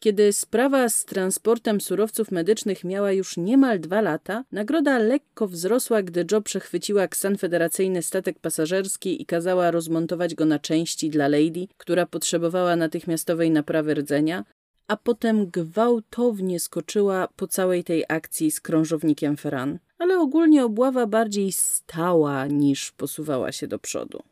Kiedy 0.00 0.32
sprawa 0.32 0.88
z 0.88 1.04
transportem 1.04 1.80
surowców 1.80 2.30
medycznych 2.30 2.84
miała 2.84 3.12
już 3.12 3.36
niemal 3.36 3.80
dwa 3.80 4.00
lata, 4.00 4.44
nagroda 4.52 4.98
lekko 4.98 5.48
wzrosła, 5.48 6.02
gdy 6.02 6.26
Joe 6.32 6.42
przechwyciła 6.42 7.08
ksan 7.08 7.36
federacyjny 7.36 8.02
statek 8.02 8.38
pasażerski 8.38 9.22
i 9.22 9.26
kazała 9.26 9.70
rozmontować 9.70 10.34
go 10.34 10.44
na 10.44 10.58
części 10.58 11.10
dla 11.10 11.28
Lady, 11.28 11.68
która 11.76 12.06
potrzebowała 12.06 12.76
natychmiastowej 12.76 13.50
naprawy 13.50 13.94
rdzenia, 13.94 14.44
a 14.86 14.96
potem 14.96 15.46
gwałtownie 15.46 16.60
skoczyła 16.60 17.28
po 17.36 17.46
całej 17.46 17.84
tej 17.84 18.04
akcji 18.08 18.50
z 18.50 18.60
krążownikiem 18.60 19.36
Ferran. 19.36 19.78
Ale 19.98 20.18
ogólnie 20.18 20.64
obława 20.64 21.06
bardziej 21.06 21.52
stała 21.52 22.46
niż 22.46 22.92
posuwała 22.92 23.52
się 23.52 23.66
do 23.66 23.78
przodu. 23.78 24.22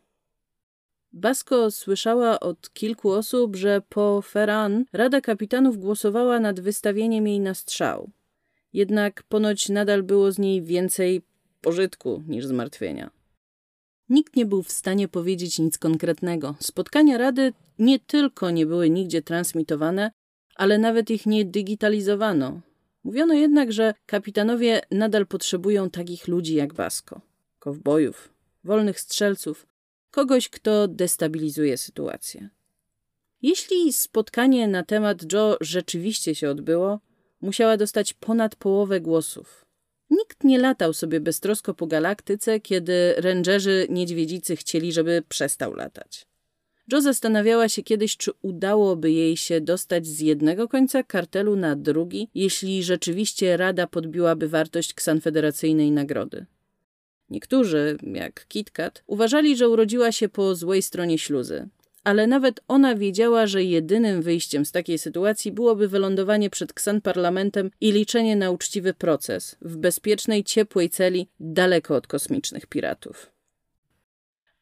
Basko 1.16 1.70
słyszała 1.70 2.40
od 2.40 2.72
kilku 2.72 3.10
osób, 3.10 3.56
że 3.56 3.82
po 3.88 4.22
Ferran 4.22 4.84
Rada 4.92 5.20
Kapitanów 5.20 5.78
głosowała 5.78 6.40
nad 6.40 6.60
wystawieniem 6.60 7.26
jej 7.26 7.40
na 7.40 7.54
strzał. 7.54 8.10
Jednak 8.72 9.22
ponoć 9.22 9.68
nadal 9.68 10.02
było 10.02 10.32
z 10.32 10.38
niej 10.38 10.62
więcej 10.62 11.22
pożytku 11.60 12.22
niż 12.28 12.46
zmartwienia. 12.46 13.10
Nikt 14.08 14.36
nie 14.36 14.46
był 14.46 14.62
w 14.62 14.72
stanie 14.72 15.08
powiedzieć 15.08 15.58
nic 15.58 15.78
konkretnego. 15.78 16.54
Spotkania 16.60 17.18
Rady 17.18 17.52
nie 17.78 17.98
tylko 17.98 18.50
nie 18.50 18.66
były 18.66 18.90
nigdzie 18.90 19.22
transmitowane, 19.22 20.10
ale 20.54 20.78
nawet 20.78 21.10
ich 21.10 21.26
nie 21.26 21.44
digitalizowano. 21.44 22.60
Mówiono 23.04 23.34
jednak, 23.34 23.72
że 23.72 23.94
kapitanowie 24.06 24.80
nadal 24.90 25.26
potrzebują 25.26 25.90
takich 25.90 26.28
ludzi 26.28 26.54
jak 26.54 26.74
Basko. 26.74 27.20
Kowbojów, 27.58 28.28
wolnych 28.64 29.00
strzelców, 29.00 29.66
kogoś, 30.16 30.48
kto 30.48 30.88
destabilizuje 30.88 31.78
sytuację. 31.78 32.48
Jeśli 33.42 33.92
spotkanie 33.92 34.68
na 34.68 34.82
temat 34.82 35.32
Joe 35.32 35.56
rzeczywiście 35.60 36.34
się 36.34 36.50
odbyło, 36.50 37.00
musiała 37.40 37.76
dostać 37.76 38.12
ponad 38.12 38.56
połowę 38.56 39.00
głosów. 39.00 39.66
Nikt 40.10 40.44
nie 40.44 40.58
latał 40.58 40.92
sobie 40.92 41.20
beztrosko 41.20 41.74
po 41.74 41.86
galaktyce, 41.86 42.60
kiedy 42.60 43.14
rangerzy 43.16 43.86
niedźwiedzicy 43.90 44.56
chcieli, 44.56 44.92
żeby 44.92 45.22
przestał 45.28 45.74
latać. 45.74 46.26
Joe 46.92 47.00
zastanawiała 47.00 47.68
się 47.68 47.82
kiedyś, 47.82 48.16
czy 48.16 48.30
udałoby 48.42 49.12
jej 49.12 49.36
się 49.36 49.60
dostać 49.60 50.06
z 50.06 50.20
jednego 50.20 50.68
końca 50.68 51.02
kartelu 51.02 51.56
na 51.56 51.76
drugi, 51.76 52.28
jeśli 52.34 52.82
rzeczywiście 52.82 53.56
Rada 53.56 53.86
podbiłaby 53.86 54.48
wartość 54.48 54.94
ksanfederacyjnej 54.94 55.90
nagrody. 55.90 56.46
Niektórzy, 57.30 57.96
jak 58.02 58.46
KitKat, 58.48 59.02
uważali, 59.06 59.56
że 59.56 59.68
urodziła 59.68 60.12
się 60.12 60.28
po 60.28 60.54
złej 60.54 60.82
stronie 60.82 61.18
śluzy. 61.18 61.68
Ale 62.04 62.26
nawet 62.26 62.60
ona 62.68 62.94
wiedziała, 62.94 63.46
że 63.46 63.64
jedynym 63.64 64.22
wyjściem 64.22 64.64
z 64.64 64.72
takiej 64.72 64.98
sytuacji 64.98 65.52
byłoby 65.52 65.88
wylądowanie 65.88 66.50
przed 66.50 66.72
Ksan 66.72 67.00
parlamentem 67.00 67.70
i 67.80 67.92
liczenie 67.92 68.36
na 68.36 68.50
uczciwy 68.50 68.94
proces 68.94 69.56
w 69.60 69.76
bezpiecznej, 69.76 70.44
ciepłej 70.44 70.90
celi 70.90 71.28
daleko 71.40 71.96
od 71.96 72.06
kosmicznych 72.06 72.66
piratów. 72.66 73.32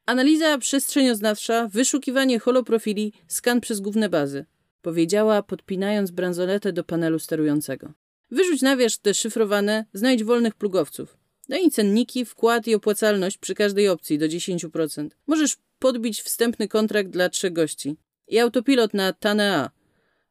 Analiza 0.06 0.58
przestrzenioznawcza, 0.58 1.68
wyszukiwanie 1.68 2.38
holoprofili, 2.38 3.12
skan 3.28 3.60
przez 3.60 3.80
główne 3.80 4.08
bazy. 4.08 4.44
Powiedziała, 4.82 5.42
podpinając 5.42 6.10
bransoletę 6.10 6.72
do 6.72 6.84
panelu 6.84 7.18
sterującego. 7.18 7.92
Wyrzuć 8.30 8.62
na 8.62 8.76
wierzch 8.76 8.98
te 8.98 9.14
szyfrowane, 9.14 9.84
znajdź 9.92 10.24
wolnych 10.24 10.54
plugowców. 10.54 11.23
Daj 11.48 11.70
cenniki, 11.70 12.24
wkład 12.24 12.66
i 12.66 12.74
opłacalność 12.74 13.38
przy 13.38 13.54
każdej 13.54 13.88
opcji 13.88 14.18
do 14.18 14.26
10%. 14.26 15.08
Możesz 15.26 15.56
podbić 15.78 16.22
wstępny 16.22 16.68
kontrakt 16.68 17.10
dla 17.10 17.28
trzech 17.28 17.52
gości. 17.52 17.96
I 18.28 18.38
autopilot 18.38 18.94
na 18.94 19.12
Tanea. 19.12 19.70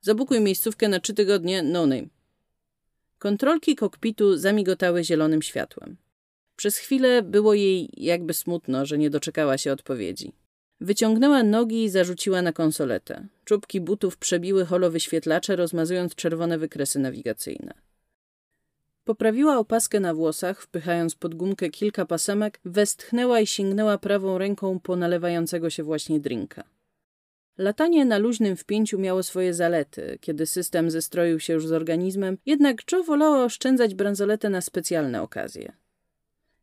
Zabukuj 0.02 0.42
miejscówkę 0.42 0.88
na 0.88 1.00
trzy 1.00 1.14
tygodnie, 1.14 1.64
no 1.64 1.86
name. 1.86 2.08
Kontrolki 3.20 3.76
kokpitu 3.76 4.38
zamigotały 4.38 5.04
zielonym 5.04 5.42
światłem. 5.42 5.98
Przez 6.56 6.78
chwilę 6.78 7.22
było 7.22 7.54
jej 7.54 7.90
jakby 7.98 8.34
smutno, 8.34 8.86
że 8.86 8.98
nie 8.98 9.10
doczekała 9.10 9.58
się 9.58 9.72
odpowiedzi. 9.72 10.34
Wyciągnęła 10.82 11.44
nogi 11.44 11.84
i 11.84 11.90
zarzuciła 11.90 12.42
na 12.42 12.54
konsoletę. 12.54 13.28
Czubki 13.46 13.82
butów 13.82 14.18
przebiły 14.18 14.66
holowyświetlacze, 14.66 15.56
rozmazując 15.56 16.16
czerwone 16.16 16.58
wykresy 16.58 17.00
nawigacyjne. 17.00 17.74
Poprawiła 19.04 19.58
opaskę 19.58 20.00
na 20.00 20.14
włosach, 20.14 20.62
wpychając 20.62 21.16
pod 21.16 21.36
gumkę 21.36 21.70
kilka 21.70 22.06
pasemek, 22.06 22.60
westchnęła 22.66 23.40
i 23.40 23.48
sięgnęła 23.48 23.98
prawą 23.98 24.38
ręką 24.38 24.80
po 24.80 24.96
nalewającego 24.96 25.70
się 25.70 25.84
właśnie 25.84 26.20
drinka. 26.20 26.64
Latanie 27.58 28.06
na 28.06 28.18
luźnym 28.18 28.56
wpięciu 28.56 29.00
miało 29.00 29.24
swoje 29.24 29.54
zalety, 29.54 30.18
kiedy 30.22 30.46
system 30.46 30.92
zestroił 30.92 31.40
się 31.40 31.54
już 31.54 31.68
z 31.68 31.72
organizmem, 31.72 32.38
jednak 32.46 32.92
Joe 32.92 33.04
wolała 33.04 33.44
oszczędzać 33.44 33.96
bransoletę 33.96 34.50
na 34.50 34.62
specjalne 34.62 35.22
okazje. 35.22 35.74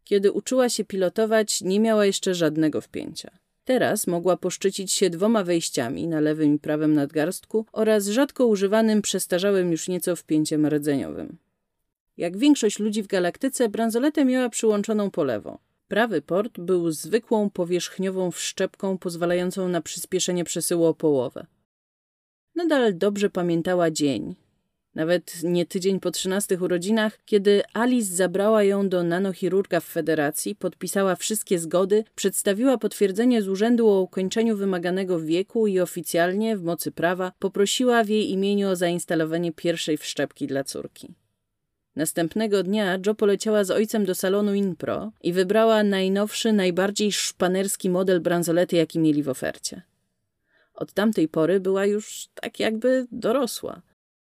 Kiedy 0.04 0.32
uczyła 0.32 0.68
się 0.68 0.84
pilotować, 0.84 1.60
nie 1.60 1.80
miała 1.80 2.06
jeszcze 2.06 2.34
żadnego 2.34 2.80
wpięcia. 2.80 3.30
Teraz 3.64 4.06
mogła 4.06 4.36
poszczycić 4.36 4.92
się 4.92 5.10
dwoma 5.10 5.44
wejściami 5.44 6.08
na 6.08 6.20
lewym 6.20 6.54
i 6.54 6.58
prawym 6.58 6.94
nadgarstku 6.94 7.66
oraz 7.72 8.06
rzadko 8.06 8.46
używanym, 8.46 9.02
przestarzałym 9.02 9.72
już 9.72 9.88
nieco 9.88 10.16
wpięciem 10.16 10.66
rdzeniowym. 10.66 11.38
Jak 12.20 12.38
większość 12.38 12.78
ludzi 12.78 13.02
w 13.02 13.06
galaktyce, 13.06 13.68
bransoletę 13.68 14.24
miała 14.24 14.48
przyłączoną 14.48 15.10
po 15.10 15.24
lewo. 15.24 15.58
Prawy 15.88 16.22
port 16.22 16.60
był 16.60 16.90
zwykłą 16.90 17.50
powierzchniową 17.50 18.30
wszczepką 18.30 18.98
pozwalającą 18.98 19.68
na 19.68 19.80
przyspieszenie 19.80 20.44
przesyłu 20.44 20.84
o 20.84 20.94
połowę. 20.94 21.46
Nadal 22.54 22.98
dobrze 22.98 23.30
pamiętała 23.30 23.90
dzień, 23.90 24.34
nawet 24.94 25.42
nie 25.42 25.66
tydzień 25.66 26.00
po 26.00 26.10
trzynastych 26.10 26.62
urodzinach, 26.62 27.18
kiedy 27.24 27.62
Alice 27.74 28.14
zabrała 28.14 28.62
ją 28.62 28.88
do 28.88 29.02
nanochirurga 29.02 29.80
w 29.80 29.84
Federacji, 29.84 30.54
podpisała 30.54 31.16
wszystkie 31.16 31.58
zgody, 31.58 32.04
przedstawiła 32.14 32.78
potwierdzenie 32.78 33.42
z 33.42 33.48
urzędu 33.48 33.88
o 33.88 34.00
ukończeniu 34.00 34.56
wymaganego 34.56 35.20
wieku 35.20 35.66
i 35.66 35.80
oficjalnie, 35.80 36.56
w 36.56 36.62
mocy 36.62 36.92
prawa, 36.92 37.32
poprosiła 37.38 38.04
w 38.04 38.08
jej 38.08 38.30
imieniu 38.30 38.68
o 38.68 38.76
zainstalowanie 38.76 39.52
pierwszej 39.52 39.96
wszczepki 39.96 40.46
dla 40.46 40.64
córki. 40.64 41.14
Następnego 41.96 42.62
dnia 42.62 42.98
Jo 43.06 43.14
poleciała 43.14 43.64
z 43.64 43.70
ojcem 43.70 44.04
do 44.04 44.14
salonu 44.14 44.54
Inpro 44.54 45.12
i 45.22 45.32
wybrała 45.32 45.82
najnowszy, 45.82 46.52
najbardziej 46.52 47.12
szpanerski 47.12 47.90
model 47.90 48.20
bransolety, 48.20 48.76
jaki 48.76 48.98
mieli 48.98 49.22
w 49.22 49.28
ofercie. 49.28 49.82
Od 50.74 50.92
tamtej 50.92 51.28
pory 51.28 51.60
była 51.60 51.86
już 51.86 52.28
tak 52.34 52.60
jakby 52.60 53.06
dorosła. 53.12 53.82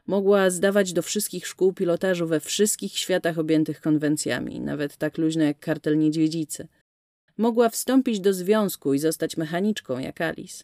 Mogła 0.08 0.50
zdawać 0.50 0.94
do 0.94 1.02
wszystkich 1.02 1.48
szkół 1.48 1.74
pilotażu 1.74 2.28
we 2.28 2.40
wszystkich 2.40 2.98
światach 2.98 3.40
objętych 3.40 3.82
konwencjami, 3.82 4.60
nawet 4.60 4.98
tak 4.98 5.18
luźne 5.18 5.46
jak 5.46 5.60
kartel 5.60 5.98
niedźwiedzicy. 5.98 6.68
Mogła 7.38 7.70
wstąpić 7.70 8.20
do 8.20 8.34
związku 8.34 8.94
i 8.94 9.00
zostać 9.00 9.38
mechaniczką 9.38 10.00
jak 10.00 10.22
Alice. 10.22 10.64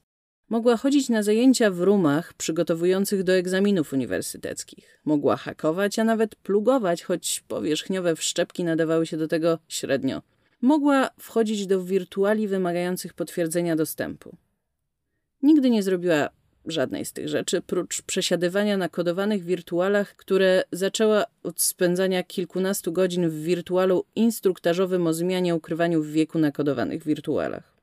Mogła 0.50 0.78
chodzić 0.78 1.10
na 1.10 1.24
zajęcia 1.24 1.72
w 1.72 1.80
rumach 1.80 2.34
przygotowujących 2.34 3.24
do 3.24 3.34
egzaminów 3.34 3.94
uniwersyteckich. 3.94 5.00
Mogła 5.06 5.38
hakować, 5.38 6.00
a 6.00 6.04
nawet 6.04 6.36
plugować, 6.36 7.04
choć 7.04 7.44
powierzchniowe 7.48 8.16
wszczepki 8.16 8.64
nadawały 8.64 9.06
się 9.06 9.18
do 9.18 9.28
tego 9.28 9.60
średnio. 9.68 10.22
Mogła 10.62 11.10
wchodzić 11.20 11.68
do 11.68 11.84
wirtuali 11.84 12.48
wymagających 12.48 13.14
potwierdzenia 13.14 13.76
dostępu. 13.76 14.36
Nigdy 15.42 15.70
nie 15.70 15.84
zrobiła 15.84 16.30
żadnej 16.66 17.06
z 17.06 17.14
tych 17.14 17.28
rzeczy, 17.28 17.62
prócz 17.62 18.02
przesiadywania 18.02 18.78
na 18.78 18.90
kodowanych 18.90 19.44
wirtualach, 19.44 20.16
które 20.16 20.64
zaczęła 20.72 21.26
od 21.44 21.62
spędzania 21.62 22.24
kilkunastu 22.24 22.92
godzin 22.92 23.30
w 23.30 23.42
wirtualu 23.42 24.06
instruktażowym 24.16 25.08
o 25.08 25.14
zmianie 25.14 25.56
ukrywaniu 25.56 26.04
w 26.04 26.12
wieku 26.12 26.40
na 26.40 26.52
kodowanych 26.52 27.04
wirtualach. 27.04 27.77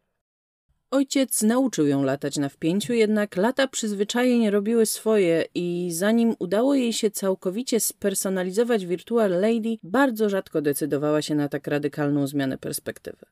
Ojciec 0.94 1.42
nauczył 1.42 1.86
ją 1.86 2.02
latać 2.02 2.36
na 2.36 2.48
wpięciu, 2.48 2.92
jednak 2.92 3.36
lata 3.36 3.68
przyzwyczajeń 3.68 4.50
robiły 4.50 4.86
swoje 4.86 5.44
i 5.54 5.88
zanim 5.92 6.34
udało 6.38 6.74
jej 6.74 6.92
się 6.92 7.10
całkowicie 7.10 7.80
spersonalizować 7.80 8.86
Virtual 8.86 9.30
Lady, 9.30 9.78
bardzo 9.82 10.28
rzadko 10.28 10.62
decydowała 10.62 11.22
się 11.22 11.34
na 11.34 11.48
tak 11.48 11.66
radykalną 11.66 12.26
zmianę 12.26 12.58
perspektywy. 12.58 13.26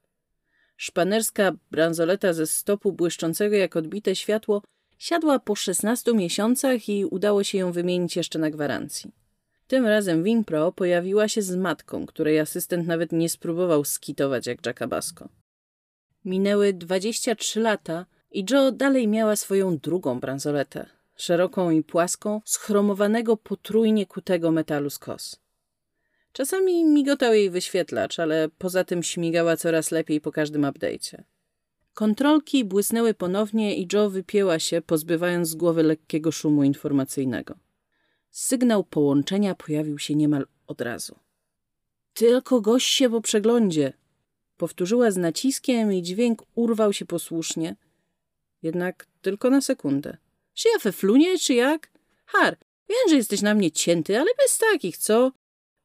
Szpanerska 0.77 1.53
bransoleta 1.71 2.33
ze 2.33 2.47
stopu 2.47 2.93
błyszczącego 2.93 3.57
jak 3.57 3.77
odbite 3.77 4.17
światło 4.17 4.63
siadła 4.99 5.39
po 5.39 5.55
16 5.55 6.15
miesiącach 6.15 6.89
i 6.89 7.05
udało 7.05 7.45
się 7.45 7.59
ją 7.59 7.73
wymienić 7.73 8.17
jeszcze 8.17 8.39
na 8.39 8.51
gwarancji. 8.51 9.13
Tym 9.67 9.87
razem 9.87 10.25
Winpro 10.25 10.73
pojawiła 10.73 11.29
się 11.29 11.43
z 11.43 11.57
matką, 11.57 12.07
której 12.07 12.41
asystent 12.41 12.87
nawet 12.87 13.13
nie 13.13 13.29
spróbował 13.29 13.85
skitować 13.85 14.47
jak 14.47 14.67
Jackabasko. 14.67 15.42
Minęły 16.25 16.73
23 16.73 17.61
lata 17.61 18.07
i 18.31 18.45
Joe 18.51 18.73
dalej 18.73 19.09
miała 19.09 19.37
swoją 19.37 19.79
drugą 19.79 20.21
bransoletę, 20.21 20.87
szeroką 21.17 21.71
i 21.71 21.83
płaską, 21.83 22.41
z 22.45 22.57
chromowanego 22.57 23.37
potrójnie 23.37 24.07
kutego 24.07 24.51
metalu 24.51 24.91
z 24.91 24.99
kos. 24.99 25.41
Czasami 26.33 26.85
migotał 26.85 27.35
jej 27.35 27.51
wyświetlacz, 27.51 28.19
ale 28.19 28.49
poza 28.59 28.85
tym 28.85 29.03
śmigała 29.03 29.57
coraz 29.57 29.91
lepiej 29.91 30.21
po 30.21 30.33
każdym 30.33 30.63
update'cie. 30.63 31.23
Kontrolki 31.95 32.65
błysnęły 32.65 33.15
ponownie 33.15 33.77
i 33.77 33.89
Joe 33.93 34.11
wypięła 34.11 34.59
się, 34.59 34.83
pozbywając 34.83 35.49
z 35.49 35.55
głowy 35.55 35.83
lekkiego 35.83 36.33
szumu 36.33 36.65
informacyjnego. 36.65 37.55
Sygnał 38.31 38.85
połączenia 38.85 39.55
pojawił 39.55 39.99
się 39.99 40.15
niemal 40.15 40.47
od 40.67 40.81
razu. 40.81 41.19
Tylko 42.15 42.61
gość 42.61 42.89
się 42.89 43.11
po 43.11 43.21
przeglądzie, 43.21 43.93
Powtórzyła 44.63 45.11
z 45.11 45.17
naciskiem 45.17 45.93
i 45.93 46.03
dźwięk 46.03 46.43
urwał 46.55 46.93
się 46.93 47.07
posłusznie. 47.07 47.77
Jednak 48.63 49.07
tylko 49.23 49.51
na 49.51 49.61
sekundę. 49.61 50.17
Czy 50.55 50.69
ja 50.69 50.79
we 50.79 50.93
flunie, 50.93 51.39
czy 51.39 51.55
jak? 51.55 51.91
Har, 52.27 52.57
wiem, 52.89 53.09
że 53.09 53.17
jesteś 53.17 53.43
na 53.43 53.55
mnie 53.55 53.71
cięty, 53.71 54.19
ale 54.19 54.31
bez 54.39 54.59
takich, 54.59 54.97
co? 54.97 55.33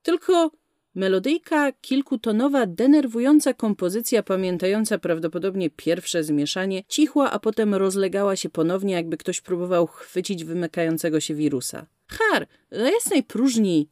Tylko 0.02 0.52
melodyjka, 0.96 1.72
kilkutonowa, 1.72 2.66
denerwująca 2.66 3.54
kompozycja, 3.54 4.24
pamiętająca 4.24 4.98
prawdopodobnie 4.98 5.70
pierwsze 5.70 6.24
zmieszanie, 6.24 6.84
cichła, 6.88 7.32
a 7.32 7.40
potem 7.40 7.76
rozlegała 7.76 8.36
się 8.36 8.50
ponownie, 8.50 8.94
jakby 8.94 9.18
ktoś 9.18 9.42
próbował 9.42 9.88
chwycić 9.88 10.44
wymykającego 10.44 11.20
się 11.20 11.36
wirusa. 11.36 11.86
Har, 12.08 12.48
na 12.72 12.92
jasnej 12.92 13.24
próżni. 13.24 13.90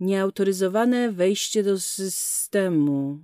Nieautoryzowane 0.00 1.12
wejście 1.12 1.62
do 1.62 1.80
systemu. 1.80 3.18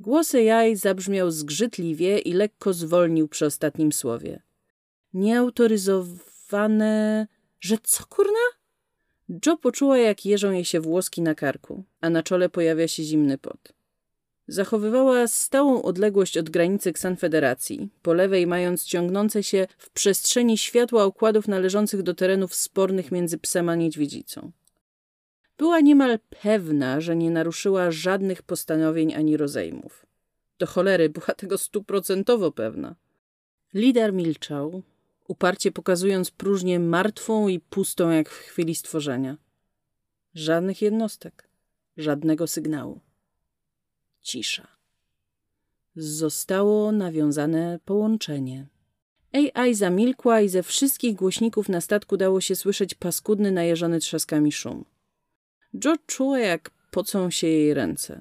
Głos 0.00 0.34
AI 0.34 0.76
zabrzmiał 0.76 1.30
zgrzytliwie 1.30 2.18
i 2.18 2.32
lekko 2.32 2.72
zwolnił 2.72 3.28
przy 3.28 3.46
ostatnim 3.46 3.92
słowie. 3.92 4.42
Nieautoryzowane... 5.14 7.26
Że 7.60 7.78
co, 7.82 8.06
kurna? 8.06 8.46
Joe 9.46 9.56
poczuła, 9.56 9.98
jak 9.98 10.26
jeżą 10.26 10.52
jej 10.52 10.64
się 10.64 10.80
włoski 10.80 11.22
na 11.22 11.34
karku, 11.34 11.84
a 12.00 12.10
na 12.10 12.22
czole 12.22 12.48
pojawia 12.48 12.88
się 12.88 13.02
zimny 13.02 13.38
pot. 13.38 13.72
Zachowywała 14.48 15.26
stałą 15.26 15.82
odległość 15.82 16.38
od 16.38 16.50
granicy 16.50 16.92
Ksanfederacji, 16.92 17.88
po 18.02 18.14
lewej 18.14 18.46
mając 18.46 18.84
ciągnące 18.84 19.42
się 19.42 19.66
w 19.78 19.90
przestrzeni 19.90 20.58
światła 20.58 21.06
układów 21.06 21.48
należących 21.48 22.02
do 22.02 22.14
terenów 22.14 22.54
spornych 22.54 23.12
między 23.12 23.38
psem 23.38 23.68
a 23.68 23.74
niedźwiedzicą. 23.74 24.52
Była 25.58 25.80
niemal 25.80 26.18
pewna, 26.42 27.00
że 27.00 27.16
nie 27.16 27.30
naruszyła 27.30 27.90
żadnych 27.90 28.42
postanowień 28.42 29.14
ani 29.14 29.36
rozejmów. 29.36 30.06
Do 30.58 30.66
cholery 30.66 31.08
była 31.08 31.26
tego 31.26 31.58
stuprocentowo 31.58 32.52
pewna. 32.52 32.96
Lider 33.74 34.12
milczał, 34.12 34.82
uparcie 35.28 35.72
pokazując 35.72 36.30
próżnię 36.30 36.80
martwą 36.80 37.48
i 37.48 37.60
pustą 37.60 38.10
jak 38.10 38.28
w 38.28 38.38
chwili 38.38 38.74
stworzenia. 38.74 39.36
Żadnych 40.34 40.82
jednostek, 40.82 41.48
żadnego 41.96 42.46
sygnału. 42.46 43.00
Cisza. 44.22 44.66
Zostało 45.96 46.92
nawiązane 46.92 47.78
połączenie. 47.84 48.66
AI 49.32 49.74
zamilkła 49.74 50.40
i 50.40 50.48
ze 50.48 50.62
wszystkich 50.62 51.14
głośników 51.14 51.68
na 51.68 51.80
statku 51.80 52.16
dało 52.16 52.40
się 52.40 52.56
słyszeć 52.56 52.94
paskudny, 52.94 53.50
najeżony 53.50 54.00
trzaskami 54.00 54.52
szum. 54.52 54.84
Jo 55.84 55.96
czuła, 56.06 56.38
jak 56.38 56.70
pocą 56.90 57.30
się 57.30 57.46
jej 57.46 57.74
ręce. 57.74 58.20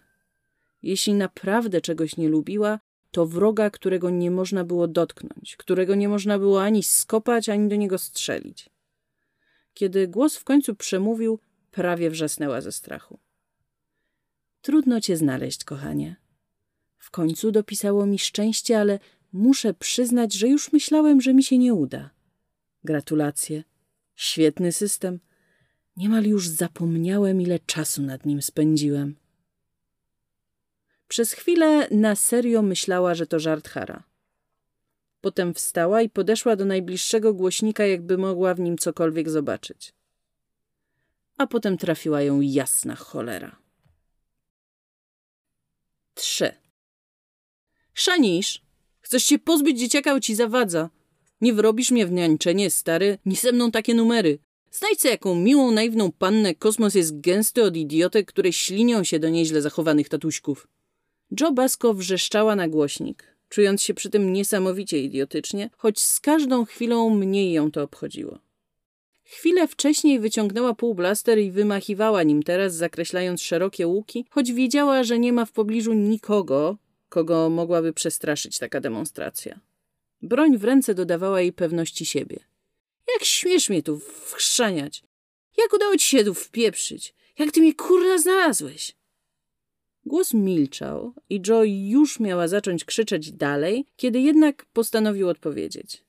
Jeśli 0.84 1.14
naprawdę 1.14 1.82
czegoś 1.82 2.18
nie 2.18 2.30
lubiła, 2.30 2.80
to 3.12 3.26
wroga, 3.26 3.70
którego 3.70 4.10
nie 4.10 4.32
można 4.32 4.64
było 4.64 4.88
dotknąć, 4.88 5.56
którego 5.58 5.96
nie 5.96 6.10
można 6.10 6.40
było 6.40 6.64
ani 6.64 6.84
skopać, 6.84 7.50
ani 7.50 7.70
do 7.70 7.76
niego 7.76 7.98
strzelić. 7.98 8.70
Kiedy 9.74 10.08
głos 10.08 10.38
w 10.38 10.44
końcu 10.44 10.76
przemówił, 10.76 11.40
prawie 11.72 12.10
wrzasnęła 12.10 12.62
ze 12.62 12.72
strachu. 12.72 13.20
Trudno 14.62 15.02
cię 15.02 15.18
znaleźć, 15.18 15.64
kochanie. 15.64 16.16
W 16.98 17.12
końcu 17.12 17.52
dopisało 17.52 18.06
mi 18.06 18.20
szczęście, 18.20 18.80
ale 18.80 19.00
muszę 19.34 19.74
przyznać, 19.74 20.34
że 20.34 20.48
już 20.48 20.74
myślałem, 20.74 21.22
że 21.22 21.34
mi 21.34 21.44
się 21.44 21.58
nie 21.58 21.74
uda. 21.74 22.10
Gratulacje. 22.84 23.64
Świetny 24.16 24.72
system. 24.72 25.20
Niemal 25.98 26.24
już 26.24 26.48
zapomniałem, 26.48 27.42
ile 27.42 27.60
czasu 27.60 28.02
nad 28.02 28.26
nim 28.26 28.42
spędziłem. 28.42 29.16
Przez 31.08 31.32
chwilę 31.32 31.88
na 31.92 32.16
serio 32.16 32.62
myślała, 32.62 33.16
że 33.16 33.28
to 33.28 33.40
żart 33.40 33.68
Hara. 33.68 34.04
Potem 35.22 35.54
wstała 35.54 36.02
i 36.02 36.10
podeszła 36.10 36.56
do 36.56 36.66
najbliższego 36.66 37.34
głośnika, 37.34 37.86
jakby 37.86 38.18
mogła 38.18 38.54
w 38.54 38.60
nim 38.60 38.78
cokolwiek 38.78 39.30
zobaczyć. 39.30 39.94
A 41.38 41.48
potem 41.48 41.78
trafiła 41.78 42.22
ją 42.22 42.42
jasna 42.42 42.96
cholera. 42.96 43.56
Trzy. 46.14 46.52
Szanisz, 47.94 48.62
chcesz 49.02 49.24
się 49.24 49.40
pozbyć 49.40 49.80
dzieciaka, 49.80 50.14
bo 50.14 50.20
ci 50.20 50.36
zawadza. 50.36 50.90
Nie 51.42 51.54
wrobisz 51.54 51.92
mnie 51.92 52.06
w 52.06 52.12
niańczenie, 52.12 52.70
stary, 52.70 53.18
nie 53.26 53.36
ze 53.36 53.52
mną 53.52 53.72
takie 53.72 53.94
numery. 53.94 54.40
Znajdź 54.78 55.02
sobie 55.02 55.12
jaką 55.12 55.36
miłą, 55.36 55.72
naiwną 55.72 56.12
pannę, 56.12 56.56
kosmos 56.56 56.96
jest 56.96 57.22
gęsty 57.22 57.64
od 57.64 57.78
idiotek, 57.78 58.28
które 58.28 58.54
ślinią 58.54 59.04
się 59.04 59.20
do 59.20 59.30
nieźle 59.30 59.62
zachowanych 59.62 60.10
tatuśków. 60.10 60.68
Joe 61.40 61.52
Basko 61.52 61.94
wrzeszczała 61.94 62.56
na 62.56 62.68
głośnik, 62.68 63.36
czując 63.50 63.82
się 63.82 63.94
przy 63.94 64.10
tym 64.10 64.34
niesamowicie 64.34 65.00
idiotycznie, 65.02 65.70
choć 65.78 66.00
z 66.02 66.20
każdą 66.20 66.66
chwilą 66.66 67.10
mniej 67.10 67.52
ją 67.52 67.72
to 67.72 67.84
obchodziło. 67.84 68.40
Chwilę 69.24 69.68
wcześniej 69.68 70.20
wyciągnęła 70.20 70.74
półblaster 70.74 71.40
i 71.40 71.52
wymachiwała 71.52 72.24
nim 72.24 72.44
teraz, 72.44 72.76
zakreślając 72.76 73.42
szerokie 73.42 73.88
łuki, 73.88 74.26
choć 74.30 74.54
wiedziała, 74.54 75.04
że 75.04 75.20
nie 75.20 75.34
ma 75.34 75.46
w 75.46 75.52
pobliżu 75.52 75.94
nikogo, 75.94 76.78
kogo 77.10 77.50
mogłaby 77.50 77.94
przestraszyć 77.94 78.58
taka 78.58 78.82
demonstracja. 78.82 79.60
Broń 80.22 80.58
w 80.58 80.64
ręce 80.64 80.96
dodawała 80.96 81.42
jej 81.42 81.54
pewności 81.54 82.06
siebie. 82.06 82.55
Jak 83.14 83.24
śmiesz 83.24 83.70
mnie 83.70 83.84
tu 83.84 84.00
wchrzaniać? 84.00 85.04
Jak 85.58 85.74
udało 85.74 85.98
ci 85.98 86.08
się 86.08 86.24
tu 86.24 86.34
wpieprzyć? 86.34 87.14
Jak 87.40 87.52
ty 87.52 87.60
mnie 87.60 87.74
kurna 87.76 88.18
znalazłeś? 88.18 88.96
Głos 90.06 90.34
milczał 90.34 91.14
i 91.30 91.42
Joe 91.48 91.64
już 91.64 92.20
miała 92.20 92.48
zacząć 92.48 92.86
krzyczeć 92.86 93.32
dalej, 93.32 93.86
kiedy 93.98 94.20
jednak 94.20 94.66
postanowił 94.66 95.30
odpowiedzieć. 95.30 96.04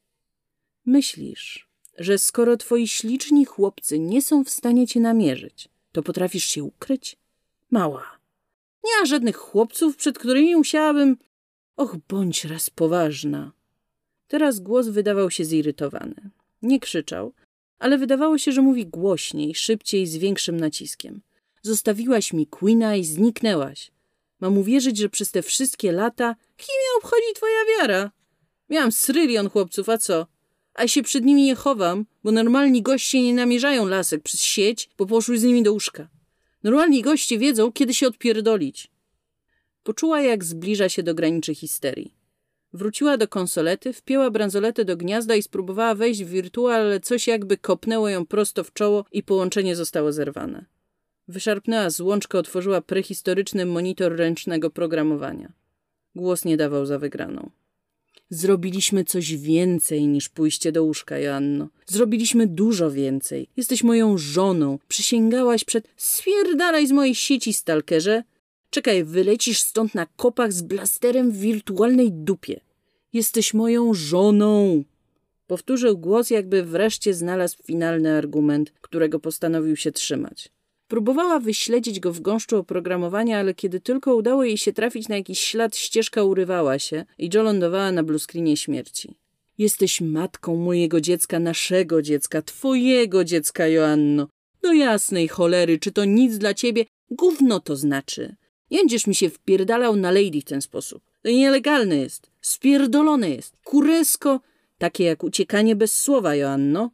Myślisz, 0.86 1.68
że 1.98 2.18
skoro 2.18 2.56
twoi 2.56 2.88
śliczni 2.88 3.44
chłopcy 3.44 3.98
nie 3.98 4.22
są 4.22 4.44
w 4.44 4.50
stanie 4.50 4.86
cię 4.86 5.00
namierzyć, 5.00 5.68
to 5.92 6.02
potrafisz 6.02 6.44
się 6.44 6.64
ukryć? 6.64 7.16
Mała. 7.70 8.18
Nie 8.84 9.00
ma 9.00 9.06
żadnych 9.06 9.36
chłopców, 9.36 9.96
przed 9.96 10.18
którymi 10.18 10.56
musiałabym... 10.56 11.16
Och, 11.76 11.96
bądź 12.08 12.44
raz 12.44 12.70
poważna. 12.70 13.52
Teraz 14.28 14.60
głos 14.60 14.88
wydawał 14.88 15.30
się 15.30 15.44
zirytowany. 15.44 16.30
Nie 16.66 16.80
krzyczał, 16.80 17.32
ale 17.78 17.98
wydawało 17.98 18.38
się, 18.38 18.52
że 18.52 18.62
mówi 18.62 18.86
głośniej, 18.86 19.54
szybciej, 19.54 20.06
z 20.06 20.16
większym 20.16 20.60
naciskiem. 20.60 21.20
Zostawiłaś 21.62 22.32
mi 22.32 22.46
Queena 22.46 22.96
i 22.96 23.04
zniknęłaś. 23.04 23.90
Mam 24.40 24.58
uwierzyć, 24.58 24.98
że 24.98 25.08
przez 25.08 25.30
te 25.30 25.42
wszystkie 25.42 25.92
lata 25.92 26.36
kim 26.56 26.66
mnie 26.66 26.98
obchodzi 26.98 27.34
twoja 27.34 27.58
wiara? 27.78 28.10
Miałam 28.70 28.92
srylion 28.92 29.50
chłopców, 29.50 29.88
a 29.88 29.98
co? 29.98 30.26
A 30.74 30.88
się 30.88 31.02
przed 31.02 31.24
nimi 31.24 31.42
nie 31.42 31.54
chowam, 31.54 32.06
bo 32.24 32.32
normalni 32.32 32.82
goście 32.82 33.22
nie 33.22 33.34
namierzają 33.34 33.86
lasek 33.86 34.22
przez 34.22 34.42
sieć, 34.42 34.90
bo 34.98 35.06
poszły 35.06 35.38
z 35.38 35.44
nimi 35.44 35.62
do 35.62 35.72
łóżka. 35.72 36.08
Normalni 36.62 37.02
goście 37.02 37.38
wiedzą, 37.38 37.72
kiedy 37.72 37.94
się 37.94 38.06
odpierdolić. 38.06 38.90
Poczuła, 39.82 40.20
jak 40.22 40.44
zbliża 40.44 40.88
się 40.88 41.02
do 41.02 41.14
graniczy 41.14 41.54
histerii. 41.54 42.14
Wróciła 42.76 43.16
do 43.16 43.28
konsolety, 43.28 43.92
wpięła 43.92 44.30
bransoletę 44.30 44.84
do 44.84 44.96
gniazda 44.96 45.34
i 45.34 45.42
spróbowała 45.42 45.94
wejść 45.94 46.24
w 46.24 46.28
wirtual, 46.28 46.80
ale 46.80 47.00
coś 47.00 47.26
jakby 47.26 47.56
kopnęło 47.56 48.08
ją 48.08 48.26
prosto 48.26 48.64
w 48.64 48.72
czoło 48.72 49.04
i 49.12 49.22
połączenie 49.22 49.76
zostało 49.76 50.12
zerwane. 50.12 50.64
Wyszarpnęła 51.28 51.90
złączkę, 51.90 52.38
otworzyła 52.38 52.80
prehistoryczny 52.80 53.66
monitor 53.66 54.16
ręcznego 54.16 54.70
programowania. 54.70 55.52
Głos 56.14 56.44
nie 56.44 56.56
dawał 56.56 56.86
za 56.86 56.98
wygraną. 56.98 57.50
Zrobiliśmy 58.30 59.04
coś 59.04 59.36
więcej 59.36 60.06
niż 60.06 60.28
pójście 60.28 60.72
do 60.72 60.84
łóżka, 60.84 61.18
Joanno. 61.18 61.68
Zrobiliśmy 61.86 62.46
dużo 62.46 62.90
więcej. 62.90 63.48
Jesteś 63.56 63.84
moją 63.84 64.18
żoną. 64.18 64.78
Przysięgałaś 64.88 65.64
przed... 65.64 65.88
Spierdalaj 65.96 66.86
z 66.86 66.92
mojej 66.92 67.14
sieci, 67.14 67.52
stalkerze. 67.52 68.22
Czekaj, 68.70 69.04
wylecisz 69.04 69.60
stąd 69.60 69.94
na 69.94 70.06
kopach 70.06 70.52
z 70.52 70.62
blasterem 70.62 71.32
w 71.32 71.36
wirtualnej 71.36 72.12
dupie. 72.12 72.65
Jesteś 73.16 73.54
moją 73.54 73.94
żoną. 73.94 74.84
Powtórzył 75.46 75.98
głos, 75.98 76.30
jakby 76.30 76.62
wreszcie 76.62 77.14
znalazł 77.14 77.62
finalny 77.62 78.12
argument, 78.12 78.72
którego 78.80 79.20
postanowił 79.20 79.76
się 79.76 79.92
trzymać. 79.92 80.48
Próbowała 80.88 81.40
wyśledzić 81.40 82.00
go 82.00 82.12
w 82.12 82.20
gąszczu 82.20 82.56
oprogramowania, 82.58 83.38
ale 83.38 83.54
kiedy 83.54 83.80
tylko 83.80 84.16
udało 84.16 84.44
jej 84.44 84.58
się 84.58 84.72
trafić 84.72 85.08
na 85.08 85.16
jakiś 85.16 85.40
ślad, 85.40 85.76
ścieżka 85.76 86.24
urywała 86.24 86.78
się 86.78 87.04
i 87.18 87.30
Joe 87.34 87.42
lądowała 87.42 87.92
na 87.92 88.02
bluskrinie 88.02 88.56
śmierci. 88.56 89.14
Jesteś 89.58 90.00
matką 90.00 90.56
mojego 90.56 91.00
dziecka, 91.00 91.38
naszego 91.38 92.02
dziecka, 92.02 92.42
twojego 92.42 93.24
dziecka, 93.24 93.66
Joanno. 93.66 94.28
Do 94.62 94.72
jasnej 94.72 95.28
cholery, 95.28 95.78
czy 95.78 95.92
to 95.92 96.04
nic 96.04 96.38
dla 96.38 96.54
ciebie? 96.54 96.84
Gówno 97.10 97.60
to 97.60 97.76
znaczy. 97.76 98.36
Nie 98.70 98.78
będziesz 98.78 99.06
mi 99.06 99.14
się 99.14 99.30
wpierdalał 99.30 99.96
na 99.96 100.10
lady 100.10 100.40
w 100.40 100.44
ten 100.44 100.62
sposób. 100.62 101.02
To 101.26 101.30
nielegalne 101.30 101.96
jest. 101.96 102.30
Spierdolone 102.40 103.30
jest. 103.30 103.56
Kuresko. 103.64 104.40
Takie 104.78 105.04
jak 105.04 105.24
uciekanie 105.24 105.76
bez 105.76 106.00
słowa, 106.00 106.34
Joanno 106.34 106.90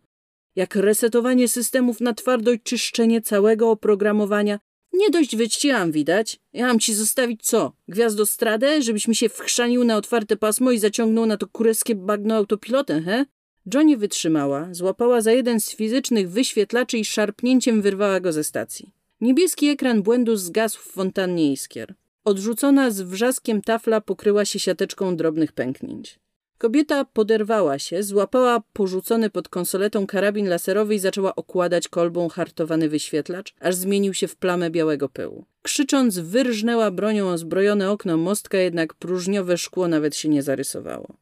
jak 0.57 0.77
resetowanie 0.77 1.49
systemów 1.49 2.01
na 2.01 2.15
twardo 2.15 2.53
i 2.53 2.61
czyszczenie 2.61 3.21
całego 3.23 3.71
oprogramowania. 3.71 4.59
Nie 4.93 5.11
dość 5.11 5.37
wyćciłam, 5.37 5.93
widać. 5.93 6.41
Ja 6.53 6.67
mam 6.67 6.79
ci 6.79 6.95
zostawić 6.95 7.43
co? 7.43 7.73
Gwiazdostradę, 7.89 8.83
żebyś 8.83 9.09
mi 9.09 9.17
się 9.17 9.29
wchrzanił 9.29 9.85
na 9.85 9.97
otwarte 9.97 10.37
pasmo 10.37 10.71
i 10.71 10.79
zaciągnął 10.79 11.27
na 11.27 11.37
to 11.37 11.47
kureskie 11.47 11.95
bagno 11.95 12.35
autopilotem, 12.35 13.05
he? 13.05 13.27
Johnny 13.75 13.97
wytrzymała, 13.97 14.69
złapała 14.75 15.21
za 15.21 15.33
jeden 15.33 15.61
z 15.61 15.75
fizycznych 15.75 16.31
wyświetlaczy 16.31 16.99
i 16.99 17.05
szarpnięciem 17.05 17.83
wyrwała 17.83 18.21
go 18.21 18.33
ze 18.33 18.45
stacji. 18.45 18.93
Niebieski 19.21 19.69
ekran 19.69 20.03
błędu 20.03 20.37
zgasł 20.37 20.81
w 20.81 20.93
fontannie 20.93 21.53
iskier. 21.53 21.95
Odrzucona 22.25 22.91
z 22.91 23.01
wrzaskiem 23.01 23.63
tafla 23.63 24.01
pokryła 24.01 24.45
się 24.45 24.59
siateczką 24.59 25.17
drobnych 25.17 25.53
pęknięć. 25.53 26.19
Kobieta 26.59 27.05
poderwała 27.05 27.79
się, 27.79 28.03
złapała 28.03 28.63
porzucony 28.73 29.31
pod 29.31 29.49
konsoletą 29.49 30.07
karabin 30.07 30.49
laserowy 30.49 30.95
i 30.95 30.99
zaczęła 30.99 31.35
okładać 31.35 31.89
kolbą 31.89 32.29
hartowany 32.29 32.89
wyświetlacz, 32.89 33.55
aż 33.61 33.75
zmienił 33.75 34.15
się 34.15 34.29
w 34.29 34.37
plamę 34.37 34.71
białego 34.71 35.09
pyłu. 35.09 35.45
Krzycząc, 35.63 36.19
wyrżnęła 36.19 36.91
bronią 36.91 37.29
ozbrojone 37.29 37.91
okno 37.91 38.17
mostka, 38.17 38.59
jednak 38.59 38.95
próżniowe 38.95 39.59
szkło 39.59 39.89
nawet 39.89 40.17
się 40.17 40.29
nie 40.29 40.43
zarysowało. 40.43 41.17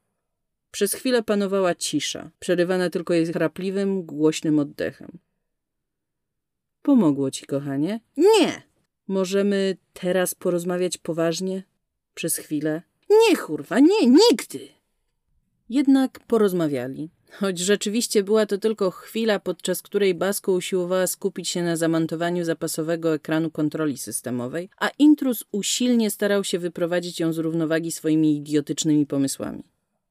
Przez 0.71 0.95
chwilę 0.95 1.23
panowała 1.23 1.75
cisza, 1.75 2.31
przerywana 2.41 2.91
tylko 2.91 3.15
jej 3.15 3.27
chrapliwym, 3.27 4.03
głośnym 4.03 4.59
oddechem. 4.59 5.19
Pomogło 6.83 7.31
ci, 7.31 7.47
kochanie? 7.47 8.01
Nie! 8.17 8.70
Możemy 9.11 9.77
teraz 9.93 10.35
porozmawiać 10.35 10.99
poważnie? 10.99 11.63
Przez 12.15 12.37
chwilę? 12.37 12.83
Nie, 13.11 13.37
kurwa, 13.37 13.79
nie, 13.79 14.07
nigdy! 14.07 14.69
Jednak 15.69 16.21
porozmawiali. 16.21 17.11
Choć 17.33 17.59
rzeczywiście 17.59 18.23
była 18.23 18.47
to 18.47 18.59
tylko 18.59 18.91
chwila, 18.91 19.39
podczas 19.39 19.83
której 19.83 20.15
Basko 20.15 20.53
usiłowała 20.53 21.07
skupić 21.07 21.49
się 21.49 21.63
na 21.63 21.77
zamontowaniu 21.77 22.45
zapasowego 22.45 23.15
ekranu 23.15 23.51
kontroli 23.51 23.99
systemowej, 23.99 24.69
a 24.77 24.89
intruz 24.99 25.45
usilnie 25.53 26.11
starał 26.11 26.45
się 26.45 26.59
wyprowadzić 26.59 27.21
ją 27.21 27.33
z 27.33 27.39
równowagi 27.39 27.93
swoimi 27.93 28.37
idiotycznymi 28.37 29.07
pomysłami. 29.07 29.65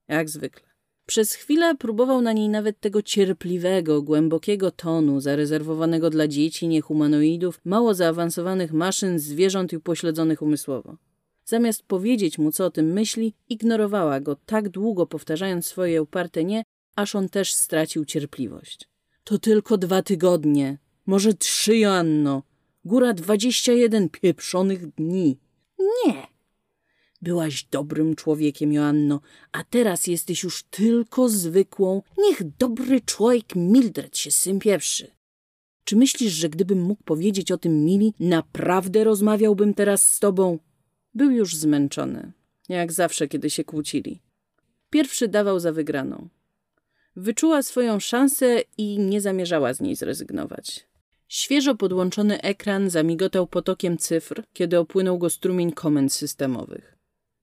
Jak 0.07 0.29
zwykle. 0.29 0.68
Przez 1.09 1.33
chwilę 1.33 1.75
próbował 1.75 2.21
na 2.21 2.33
niej 2.33 2.49
nawet 2.49 2.79
tego 2.79 3.01
cierpliwego, 3.01 4.01
głębokiego 4.01 4.71
tonu, 4.71 5.21
zarezerwowanego 5.21 6.09
dla 6.09 6.27
dzieci, 6.27 6.67
niehumanoidów, 6.67 7.61
mało 7.65 7.93
zaawansowanych 7.93 8.73
maszyn, 8.73 9.19
zwierząt 9.19 9.73
i 9.73 9.77
upośledzonych 9.77 10.41
umysłowo. 10.41 10.97
Zamiast 11.45 11.83
powiedzieć 11.83 12.37
mu, 12.37 12.51
co 12.51 12.65
o 12.65 12.71
tym 12.71 12.93
myśli, 12.93 13.33
ignorowała 13.49 14.19
go, 14.19 14.35
tak 14.45 14.69
długo 14.69 15.05
powtarzając 15.05 15.65
swoje 15.65 16.01
uparte 16.01 16.43
nie, 16.43 16.63
aż 16.95 17.15
on 17.15 17.29
też 17.29 17.53
stracił 17.53 18.05
cierpliwość. 18.05 18.89
To 19.23 19.37
tylko 19.37 19.77
dwa 19.77 20.01
tygodnie, 20.01 20.77
może 21.05 21.33
trzy, 21.33 21.77
Joanno. 21.77 22.43
Góra 22.85 23.13
dwadzieścia 23.13 23.73
jeden 23.73 24.09
pieprzonych 24.09 24.87
dni. 24.87 25.37
Nie! 25.79 26.38
Byłaś 27.21 27.63
dobrym 27.63 28.15
człowiekiem, 28.15 28.73
Joanno, 28.73 29.21
a 29.51 29.63
teraz 29.63 30.07
jesteś 30.07 30.43
już 30.43 30.63
tylko 30.63 31.29
zwykłą. 31.29 32.01
Niech 32.17 32.57
dobry 32.57 33.01
człowiek 33.01 33.55
Mildred 33.55 34.17
się 34.17 34.31
sym 34.31 34.59
pieprzy. 34.59 35.11
Czy 35.83 35.95
myślisz, 35.95 36.33
że 36.33 36.49
gdybym 36.49 36.81
mógł 36.81 37.03
powiedzieć 37.03 37.51
o 37.51 37.57
tym 37.57 37.85
Mili, 37.85 38.13
naprawdę 38.19 39.03
rozmawiałbym 39.03 39.73
teraz 39.73 40.13
z 40.13 40.19
tobą? 40.19 40.59
Był 41.13 41.31
już 41.31 41.55
zmęczony, 41.55 42.31
jak 42.69 42.91
zawsze, 42.91 43.27
kiedy 43.27 43.49
się 43.49 43.63
kłócili. 43.63 44.21
Pierwszy 44.89 45.27
dawał 45.27 45.59
za 45.59 45.71
wygraną. 45.71 46.29
Wyczuła 47.15 47.63
swoją 47.63 47.99
szansę 47.99 48.61
i 48.77 48.99
nie 48.99 49.21
zamierzała 49.21 49.73
z 49.73 49.81
niej 49.81 49.95
zrezygnować. 49.95 50.87
Świeżo 51.27 51.75
podłączony 51.75 52.41
ekran 52.41 52.89
zamigotał 52.89 53.47
potokiem 53.47 53.97
cyfr, 53.97 54.43
kiedy 54.53 54.79
opłynął 54.79 55.17
go 55.17 55.29
strumień 55.29 55.71
komend 55.71 56.13
systemowych. 56.13 56.98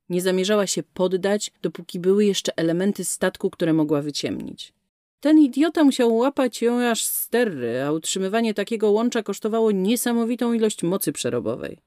Nie 0.08 0.20
zamierzała 0.20 0.66
się 0.66 0.82
poddać, 0.82 1.52
dopóki 1.62 2.00
były 2.00 2.24
jeszcze 2.24 2.58
elementy 2.58 3.04
statku, 3.04 3.50
które 3.50 3.72
mogła 3.72 4.02
wyciemnić. 4.02 4.72
Ten 5.20 5.38
idiota 5.38 5.84
musiał 5.84 6.16
łapać 6.16 6.62
ją 6.62 6.82
aż 6.82 7.04
sterry, 7.04 7.82
a 7.82 7.92
utrzymywanie 7.92 8.54
takiego 8.54 8.90
łącza 8.90 9.22
kosztowało 9.22 9.70
niesamowitą 9.70 10.52
ilość 10.52 10.82
mocy 10.82 11.12
przerobowej. 11.12 11.78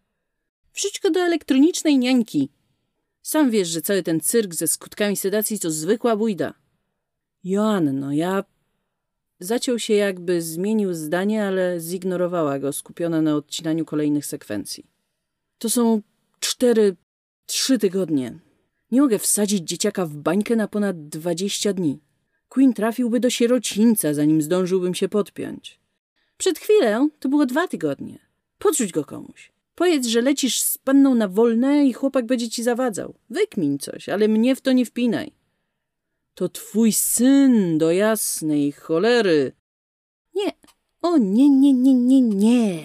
Wrzuć 0.74 1.00
go 1.00 1.12
do 1.12 1.20
elektronicznej 1.20 1.98
niańki. 1.98 2.50
Sam 3.22 3.50
wiesz, 3.50 3.68
że 3.68 3.82
cały 3.82 4.04
ten 4.04 4.20
cyrk 4.20 4.54
ze 4.54 4.68
skutkami 4.68 5.16
sedacji 5.16 5.60
to 5.60 5.72
zwykła 5.72 6.16
bójda. 6.16 6.54
Joanno, 7.44 8.12
ja... 8.12 8.44
Zaciął 9.40 9.80
się 9.80 9.94
jakby, 9.94 10.42
zmienił 10.42 10.94
zdanie, 10.94 11.46
ale 11.46 11.80
zignorowała 11.80 12.60
go, 12.60 12.74
skupiona 12.74 13.22
na 13.22 13.36
odcinaniu 13.36 13.86
kolejnych 13.86 14.26
sekwencji. 14.26 14.86
To 15.58 15.70
są 15.70 16.02
cztery, 16.40 16.96
trzy 17.50 17.80
tygodnie. 17.80 18.40
Nie 18.92 19.02
mogę 19.02 19.20
wsadzić 19.20 19.70
dzieciaka 19.70 20.06
w 20.06 20.16
bańkę 20.16 20.56
na 20.56 20.68
ponad 20.68 21.10
dwadzieścia 21.10 21.74
dni. 21.74 22.00
Queen 22.50 22.74
trafiłby 22.74 23.20
do 23.20 23.30
sierocińca, 23.30 24.14
zanim 24.14 24.42
zdążyłbym 24.42 24.96
się 24.96 25.10
podpiąć. 25.10 25.80
Przed 26.38 26.60
chwilą 26.60 27.10
to 27.20 27.30
było 27.30 27.46
dwa 27.46 27.68
tygodnie. 27.68 28.20
Podrzuć 28.60 28.92
go 28.92 29.06
komuś. 29.06 29.52
Powiedz, 29.76 30.08
że 30.08 30.22
lecisz 30.22 30.62
z 30.62 30.78
panną 30.78 31.16
na 31.16 31.28
wolne 31.28 31.86
i 31.86 31.94
chłopak 31.94 32.26
będzie 32.26 32.50
ci 32.50 32.64
zawadzał. 32.64 33.16
Wykmin 33.30 33.80
coś, 33.80 34.10
ale 34.10 34.28
mnie 34.28 34.56
w 34.56 34.62
to 34.62 34.72
nie 34.72 34.86
wpinaj. 34.86 35.32
To 36.34 36.50
twój 36.50 36.94
syn, 36.94 37.78
do 37.78 37.92
jasnej 37.92 38.72
cholery. 38.72 39.52
Nie, 40.36 40.52
o 41.02 41.18
nie, 41.18 41.50
nie, 41.50 41.74
nie, 41.74 41.94
nie, 41.94 42.22
nie. 42.22 42.84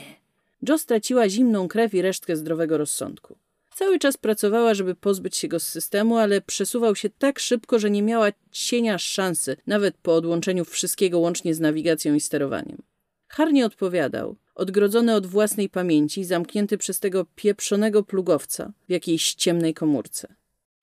Jo 0.69 0.79
straciła 0.79 1.29
zimną 1.29 1.69
krew 1.69 1.95
i 1.95 2.03
resztkę 2.03 2.37
zdrowego 2.37 2.79
rozsądku. 2.79 3.44
Cały 3.75 3.99
czas 3.99 4.17
pracowała, 4.17 4.75
żeby 4.75 4.95
pozbyć 4.95 5.37
się 5.37 5.49
go 5.49 5.61
z 5.61 5.67
systemu, 5.67 6.17
ale 6.17 6.41
przesuwał 6.41 6.97
się 6.97 7.11
tak 7.11 7.39
szybko, 7.39 7.79
że 7.79 7.91
nie 7.91 8.03
miała 8.03 8.29
cienia 8.51 8.99
szansy, 8.99 9.57
nawet 9.67 9.97
po 9.97 10.15
odłączeniu 10.15 10.65
wszystkiego 10.65 11.19
łącznie 11.19 11.55
z 11.55 11.61
nawigacją 11.61 12.15
i 12.15 12.21
sterowaniem. 12.21 12.83
Har 13.29 13.53
nie 13.53 13.67
odpowiadał, 13.67 14.37
odgrodzony 14.55 15.15
od 15.15 15.27
własnej 15.27 15.69
pamięci, 15.69 16.25
zamknięty 16.25 16.79
przez 16.79 17.01
tego 17.01 17.27
pieprzonego 17.35 18.03
plugowca 18.03 18.73
w 18.89 18.91
jakiejś 18.91 19.35
ciemnej 19.35 19.75
komórce. 19.75 20.35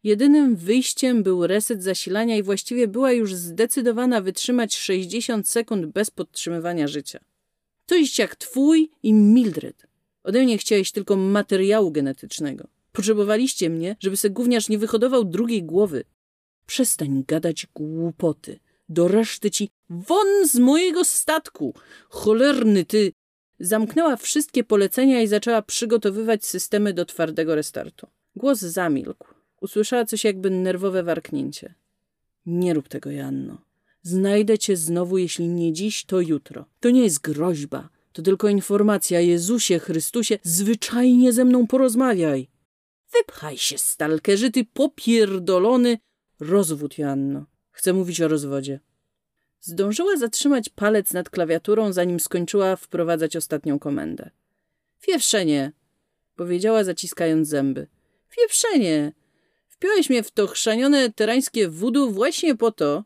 Jedynym 0.04 0.56
wyjściem 0.56 1.23
był 1.23 1.47
reset 1.47 1.84
zasilania 1.84 2.38
i 2.38 2.43
właściwie 2.43 2.88
była 2.88 3.12
już 3.12 3.36
zdecydowana 3.36 4.21
wytrzymać 4.21 4.77
60 4.77 5.49
sekund 5.49 5.86
bez 5.86 6.12
podtrzymywania 6.12 6.88
życia. 6.88 7.19
To 7.86 7.95
iść 7.95 8.19
jak 8.19 8.36
twój 8.36 8.91
i 9.04 9.13
Mildred. 9.13 9.88
Ode 10.23 10.43
mnie 10.43 10.58
chciałeś 10.58 10.91
tylko 10.91 11.15
materiału 11.15 11.91
genetycznego. 11.91 12.67
Potrzebowaliście 12.91 13.69
mnie, 13.69 13.95
żeby 13.99 14.17
se 14.17 14.30
gówniarz 14.30 14.69
nie 14.69 14.77
wyhodował 14.77 15.25
drugiej 15.25 15.63
głowy. 15.63 16.04
Przestań 16.65 17.23
gadać 17.27 17.67
głupoty. 17.73 18.60
Do 18.89 19.08
reszty 19.08 19.51
ci 19.51 19.69
won 19.89 20.47
z 20.47 20.56
mojego 20.56 21.06
statku! 21.06 21.73
Cholerny 22.10 22.86
ty! 22.86 23.12
Zamknęła 23.60 24.15
wszystkie 24.15 24.63
polecenia 24.63 25.21
i 25.21 25.27
zaczęła 25.27 25.62
przygotowywać 25.62 26.45
systemy 26.45 26.93
do 26.93 27.06
twardego 27.06 27.56
restartu. 27.56 28.08
Głos 28.36 28.60
zamilkł. 28.60 29.27
Usłyszała 29.62 30.06
coś 30.06 30.23
jakby 30.23 30.49
nerwowe 30.49 31.04
warknięcie. 31.04 31.73
Nie 32.45 32.73
rób 32.73 32.88
tego, 32.88 33.12
Janno. 33.12 33.58
Znajdę 34.04 34.58
cię 34.58 34.77
znowu, 34.77 35.17
jeśli 35.17 35.47
nie 35.47 35.73
dziś, 35.73 36.06
to 36.06 36.21
jutro. 36.21 36.65
To 36.80 36.89
nie 36.89 37.04
jest 37.04 37.21
groźba. 37.21 37.89
To 38.13 38.21
tylko 38.21 38.49
informacja. 38.49 39.19
Jezusie 39.19 39.80
Chrystusie, 39.80 40.39
zwyczajnie 40.43 41.34
ze 41.34 41.45
mną 41.45 41.67
porozmawiaj. 41.67 42.47
Wypchaj 43.13 43.58
się, 43.58 43.78
stalkerzy, 43.78 44.52
ty 44.52 44.65
popierdolony. 44.65 45.97
Rozwód, 46.39 46.97
Janno. 46.97 47.45
Chcę 47.71 47.93
mówić 47.93 48.21
o 48.21 48.28
rozwodzie. 48.28 48.80
Zdążyła 49.62 50.17
zatrzymać 50.17 50.69
palec 50.69 51.13
nad 51.13 51.30
klawiaturą, 51.30 51.93
zanim 51.93 52.19
skończyła 52.19 52.76
wprowadzać 52.76 53.36
ostatnią 53.36 53.80
komendę. 53.80 54.30
Fiewszenie, 55.00 55.71
powiedziała 56.36 56.84
zaciskając 56.84 57.47
zęby. 57.47 57.88
Fiewszenie, 58.30 59.13
wpiąłeś 59.67 60.10
mnie 60.10 60.24
w 60.24 60.32
to 60.32 60.47
chrzanione 60.47 61.12
terańskie 61.12 61.69
wudu 61.69 62.12
właśnie 62.12 62.56
po 62.56 62.71
to. 62.71 63.04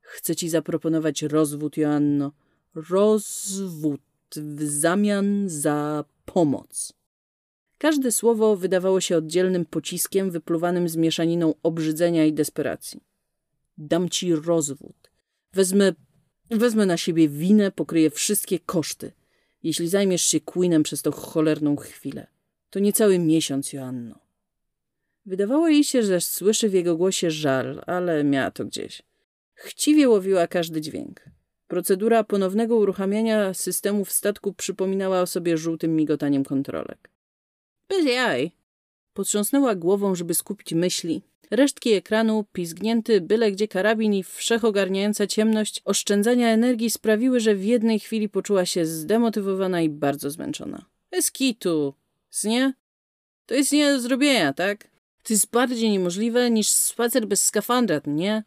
Chcę 0.00 0.36
ci 0.36 0.48
zaproponować 0.48 1.22
rozwód, 1.22 1.76
Joanno. 1.76 2.32
Rozwód 2.74 4.00
w 4.36 4.62
zamian 4.62 5.48
za 5.48 6.04
pomoc. 6.24 6.92
Każde 7.78 8.12
słowo 8.12 8.56
wydawało 8.56 9.00
się 9.00 9.16
oddzielnym 9.16 9.64
pociskiem 9.64 10.30
wypluwanym 10.30 10.88
z 10.88 10.96
mieszaniną 10.96 11.54
obrzydzenia 11.62 12.24
i 12.24 12.32
desperacji. 12.32 13.00
Dam 13.78 14.08
ci 14.08 14.34
rozwód. 14.34 15.10
Wezmę, 15.52 15.92
wezmę 16.50 16.86
na 16.86 16.96
siebie 16.96 17.28
winę, 17.28 17.70
pokryję 17.70 18.10
wszystkie 18.10 18.58
koszty. 18.58 19.12
Jeśli 19.62 19.88
zajmiesz 19.88 20.22
się 20.22 20.40
Queenem 20.40 20.82
przez 20.82 21.02
tą 21.02 21.10
cholerną 21.10 21.76
chwilę. 21.76 22.26
To 22.70 22.78
niecały 22.78 23.18
miesiąc, 23.18 23.72
Joanno. 23.72 24.18
Wydawało 25.26 25.68
jej 25.68 25.84
się, 25.84 26.02
że 26.02 26.20
słyszy 26.20 26.68
w 26.68 26.74
jego 26.74 26.96
głosie 26.96 27.30
żal, 27.30 27.82
ale 27.86 28.24
miała 28.24 28.50
to 28.50 28.64
gdzieś. 28.64 29.02
Chciwie 29.54 30.08
łowiła 30.08 30.46
każdy 30.46 30.80
dźwięk. 30.80 31.24
Procedura 31.68 32.24
ponownego 32.24 32.76
uruchamiania 32.76 33.54
systemu 33.54 34.04
w 34.04 34.12
statku 34.12 34.52
przypominała 34.52 35.20
o 35.20 35.26
sobie 35.26 35.58
żółtym 35.58 35.96
migotaniem 35.96 36.44
kontrolek. 36.44 37.15
Bez 37.88 38.06
jaj. 38.06 38.52
Potrząsnęła 39.14 39.74
głową, 39.74 40.14
żeby 40.14 40.34
skupić 40.34 40.72
myśli. 40.72 41.22
Resztki 41.50 41.92
ekranu, 41.92 42.44
pizgnięty 42.52 43.20
byle 43.20 43.52
gdzie 43.52 43.68
karabin 43.68 44.14
i 44.14 44.22
wszechogarniająca 44.22 45.26
ciemność 45.26 45.82
oszczędzania 45.84 46.48
energii 46.48 46.90
sprawiły, 46.90 47.40
że 47.40 47.54
w 47.54 47.64
jednej 47.64 48.00
chwili 48.00 48.28
poczuła 48.28 48.66
się 48.66 48.86
zdemotywowana 48.86 49.82
i 49.82 49.88
bardzo 49.88 50.30
zmęczona. 50.30 50.84
Eskitu. 51.10 51.94
Snie? 52.30 52.72
To 53.46 53.54
jest 53.54 53.72
nie 53.72 53.92
do 53.92 54.00
zrobienia, 54.00 54.52
tak? 54.52 54.88
To 55.22 55.32
jest 55.32 55.50
bardziej 55.50 55.90
niemożliwe 55.90 56.50
niż 56.50 56.68
spacer 56.68 57.26
bez 57.26 57.44
skafandra, 57.44 58.00
nie? 58.06 58.44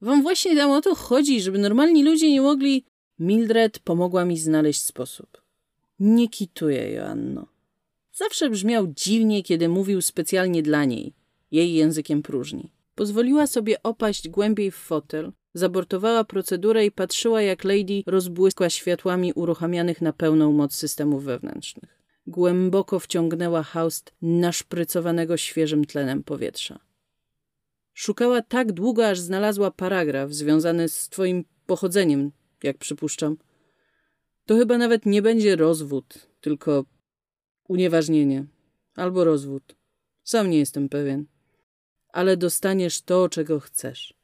Wam 0.00 0.22
właśnie 0.22 0.56
tam 0.56 0.70
o 0.70 0.80
to 0.80 0.94
chodzi, 0.94 1.40
żeby 1.40 1.58
normalni 1.58 2.04
ludzie 2.04 2.30
nie 2.30 2.40
mogli... 2.40 2.84
Mildred 3.18 3.78
pomogła 3.78 4.24
mi 4.24 4.38
znaleźć 4.38 4.80
sposób. 4.80 5.42
Nie 6.00 6.28
kituję, 6.28 6.90
Joanno. 6.90 7.46
Zawsze 8.14 8.50
brzmiał 8.50 8.86
dziwnie, 8.86 9.42
kiedy 9.42 9.68
mówił 9.68 10.02
specjalnie 10.02 10.62
dla 10.62 10.84
niej, 10.84 11.14
jej 11.50 11.74
językiem 11.74 12.22
próżni. 12.22 12.70
Pozwoliła 12.94 13.46
sobie 13.46 13.82
opaść 13.82 14.28
głębiej 14.28 14.70
w 14.70 14.76
fotel, 14.76 15.32
zabortowała 15.54 16.24
procedurę 16.24 16.86
i 16.86 16.90
patrzyła, 16.90 17.42
jak 17.42 17.64
Lady 17.64 18.02
rozbłyskła 18.06 18.70
światłami 18.70 19.32
uruchamianych 19.32 20.02
na 20.02 20.12
pełną 20.12 20.52
moc 20.52 20.74
systemów 20.74 21.24
wewnętrznych. 21.24 22.02
Głęboko 22.26 22.98
wciągnęła 22.98 23.62
haust 23.62 24.12
naszprycowanego 24.22 25.36
świeżym 25.36 25.84
tlenem 25.84 26.22
powietrza. 26.22 26.78
Szukała 27.94 28.42
tak 28.42 28.72
długo, 28.72 29.08
aż 29.08 29.20
znalazła 29.20 29.70
paragraf 29.70 30.32
związany 30.32 30.88
z 30.88 31.08
twoim 31.08 31.44
pochodzeniem, 31.66 32.32
jak 32.62 32.78
przypuszczam. 32.78 33.36
To 34.46 34.56
chyba 34.56 34.78
nawet 34.78 35.06
nie 35.06 35.22
będzie 35.22 35.56
rozwód, 35.56 36.28
tylko 36.40 36.84
unieważnienie 37.68 38.44
albo 38.96 39.24
rozwód. 39.24 39.74
Sam 40.24 40.50
nie 40.50 40.58
jestem 40.58 40.88
pewien. 40.88 41.26
Ale 42.08 42.36
dostaniesz 42.36 43.02
to, 43.02 43.28
czego 43.28 43.60
chcesz. 43.60 44.14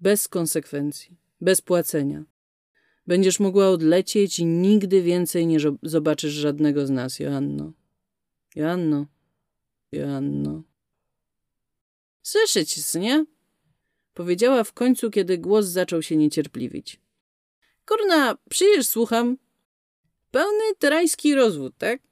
Bez 0.00 0.28
konsekwencji, 0.28 1.16
bez 1.40 1.60
płacenia. 1.60 2.24
Będziesz 3.06 3.40
mogła 3.40 3.68
odlecieć 3.68 4.38
i 4.38 4.44
nigdy 4.44 5.02
więcej 5.02 5.46
nie 5.46 5.58
zobaczysz 5.82 6.32
żadnego 6.32 6.86
z 6.86 6.90
nas, 6.90 7.18
Joanno. 7.18 7.72
Joanno. 8.56 9.06
Joanno. 9.92 10.62
Słyszycie, 12.22 13.00
nie? 13.00 13.24
Powiedziała 14.14 14.64
w 14.64 14.72
końcu, 14.72 15.10
kiedy 15.10 15.38
głos 15.38 15.66
zaczął 15.66 16.02
się 16.02 16.16
niecierpliwić. 16.16 17.00
Kurna, 17.86 18.36
przyjesz, 18.50 18.86
słucham. 18.86 19.38
Pełny 20.30 20.74
terański 20.78 21.34
rozwód, 21.34 21.74
tak? 21.78 22.09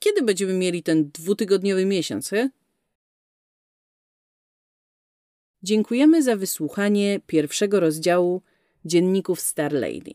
Kiedy 0.00 0.22
będziemy 0.22 0.54
mieli 0.54 0.82
ten 0.82 1.10
dwutygodniowy 1.10 1.86
miesiąc, 1.86 2.28
he? 2.28 2.50
Dziękujemy 5.62 6.22
za 6.22 6.36
wysłuchanie 6.36 7.20
pierwszego 7.26 7.80
rozdziału 7.80 8.42
Dzienników 8.84 9.40
Star 9.40 9.72
Lady. 9.72 10.12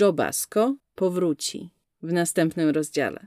Joe 0.00 0.12
Basco 0.12 0.76
powróci 0.94 1.70
w 2.02 2.12
następnym 2.12 2.68
rozdziale. 2.68 3.26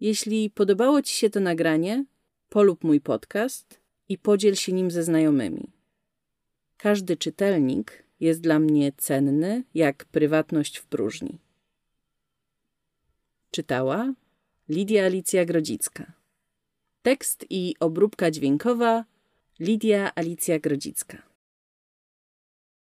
Jeśli 0.00 0.50
podobało 0.50 1.02
Ci 1.02 1.14
się 1.14 1.30
to 1.30 1.40
nagranie, 1.40 2.04
polub 2.48 2.84
mój 2.84 3.00
podcast 3.00 3.80
i 4.08 4.18
podziel 4.18 4.54
się 4.54 4.72
nim 4.72 4.90
ze 4.90 5.02
znajomymi. 5.02 5.72
Każdy 6.76 7.16
czytelnik 7.16 8.04
jest 8.20 8.40
dla 8.40 8.58
mnie 8.58 8.92
cenny 8.96 9.64
jak 9.74 10.04
prywatność 10.04 10.78
w 10.78 10.86
próżni. 10.86 11.38
Czytała 13.54 14.12
Lidia 14.68 15.04
Alicja 15.04 15.44
Grodzicka. 15.44 16.12
Tekst 17.02 17.46
i 17.50 17.74
obróbka 17.80 18.30
dźwiękowa 18.30 19.04
Lidia 19.60 20.14
Alicja 20.14 20.58
Grodzicka. 20.58 21.31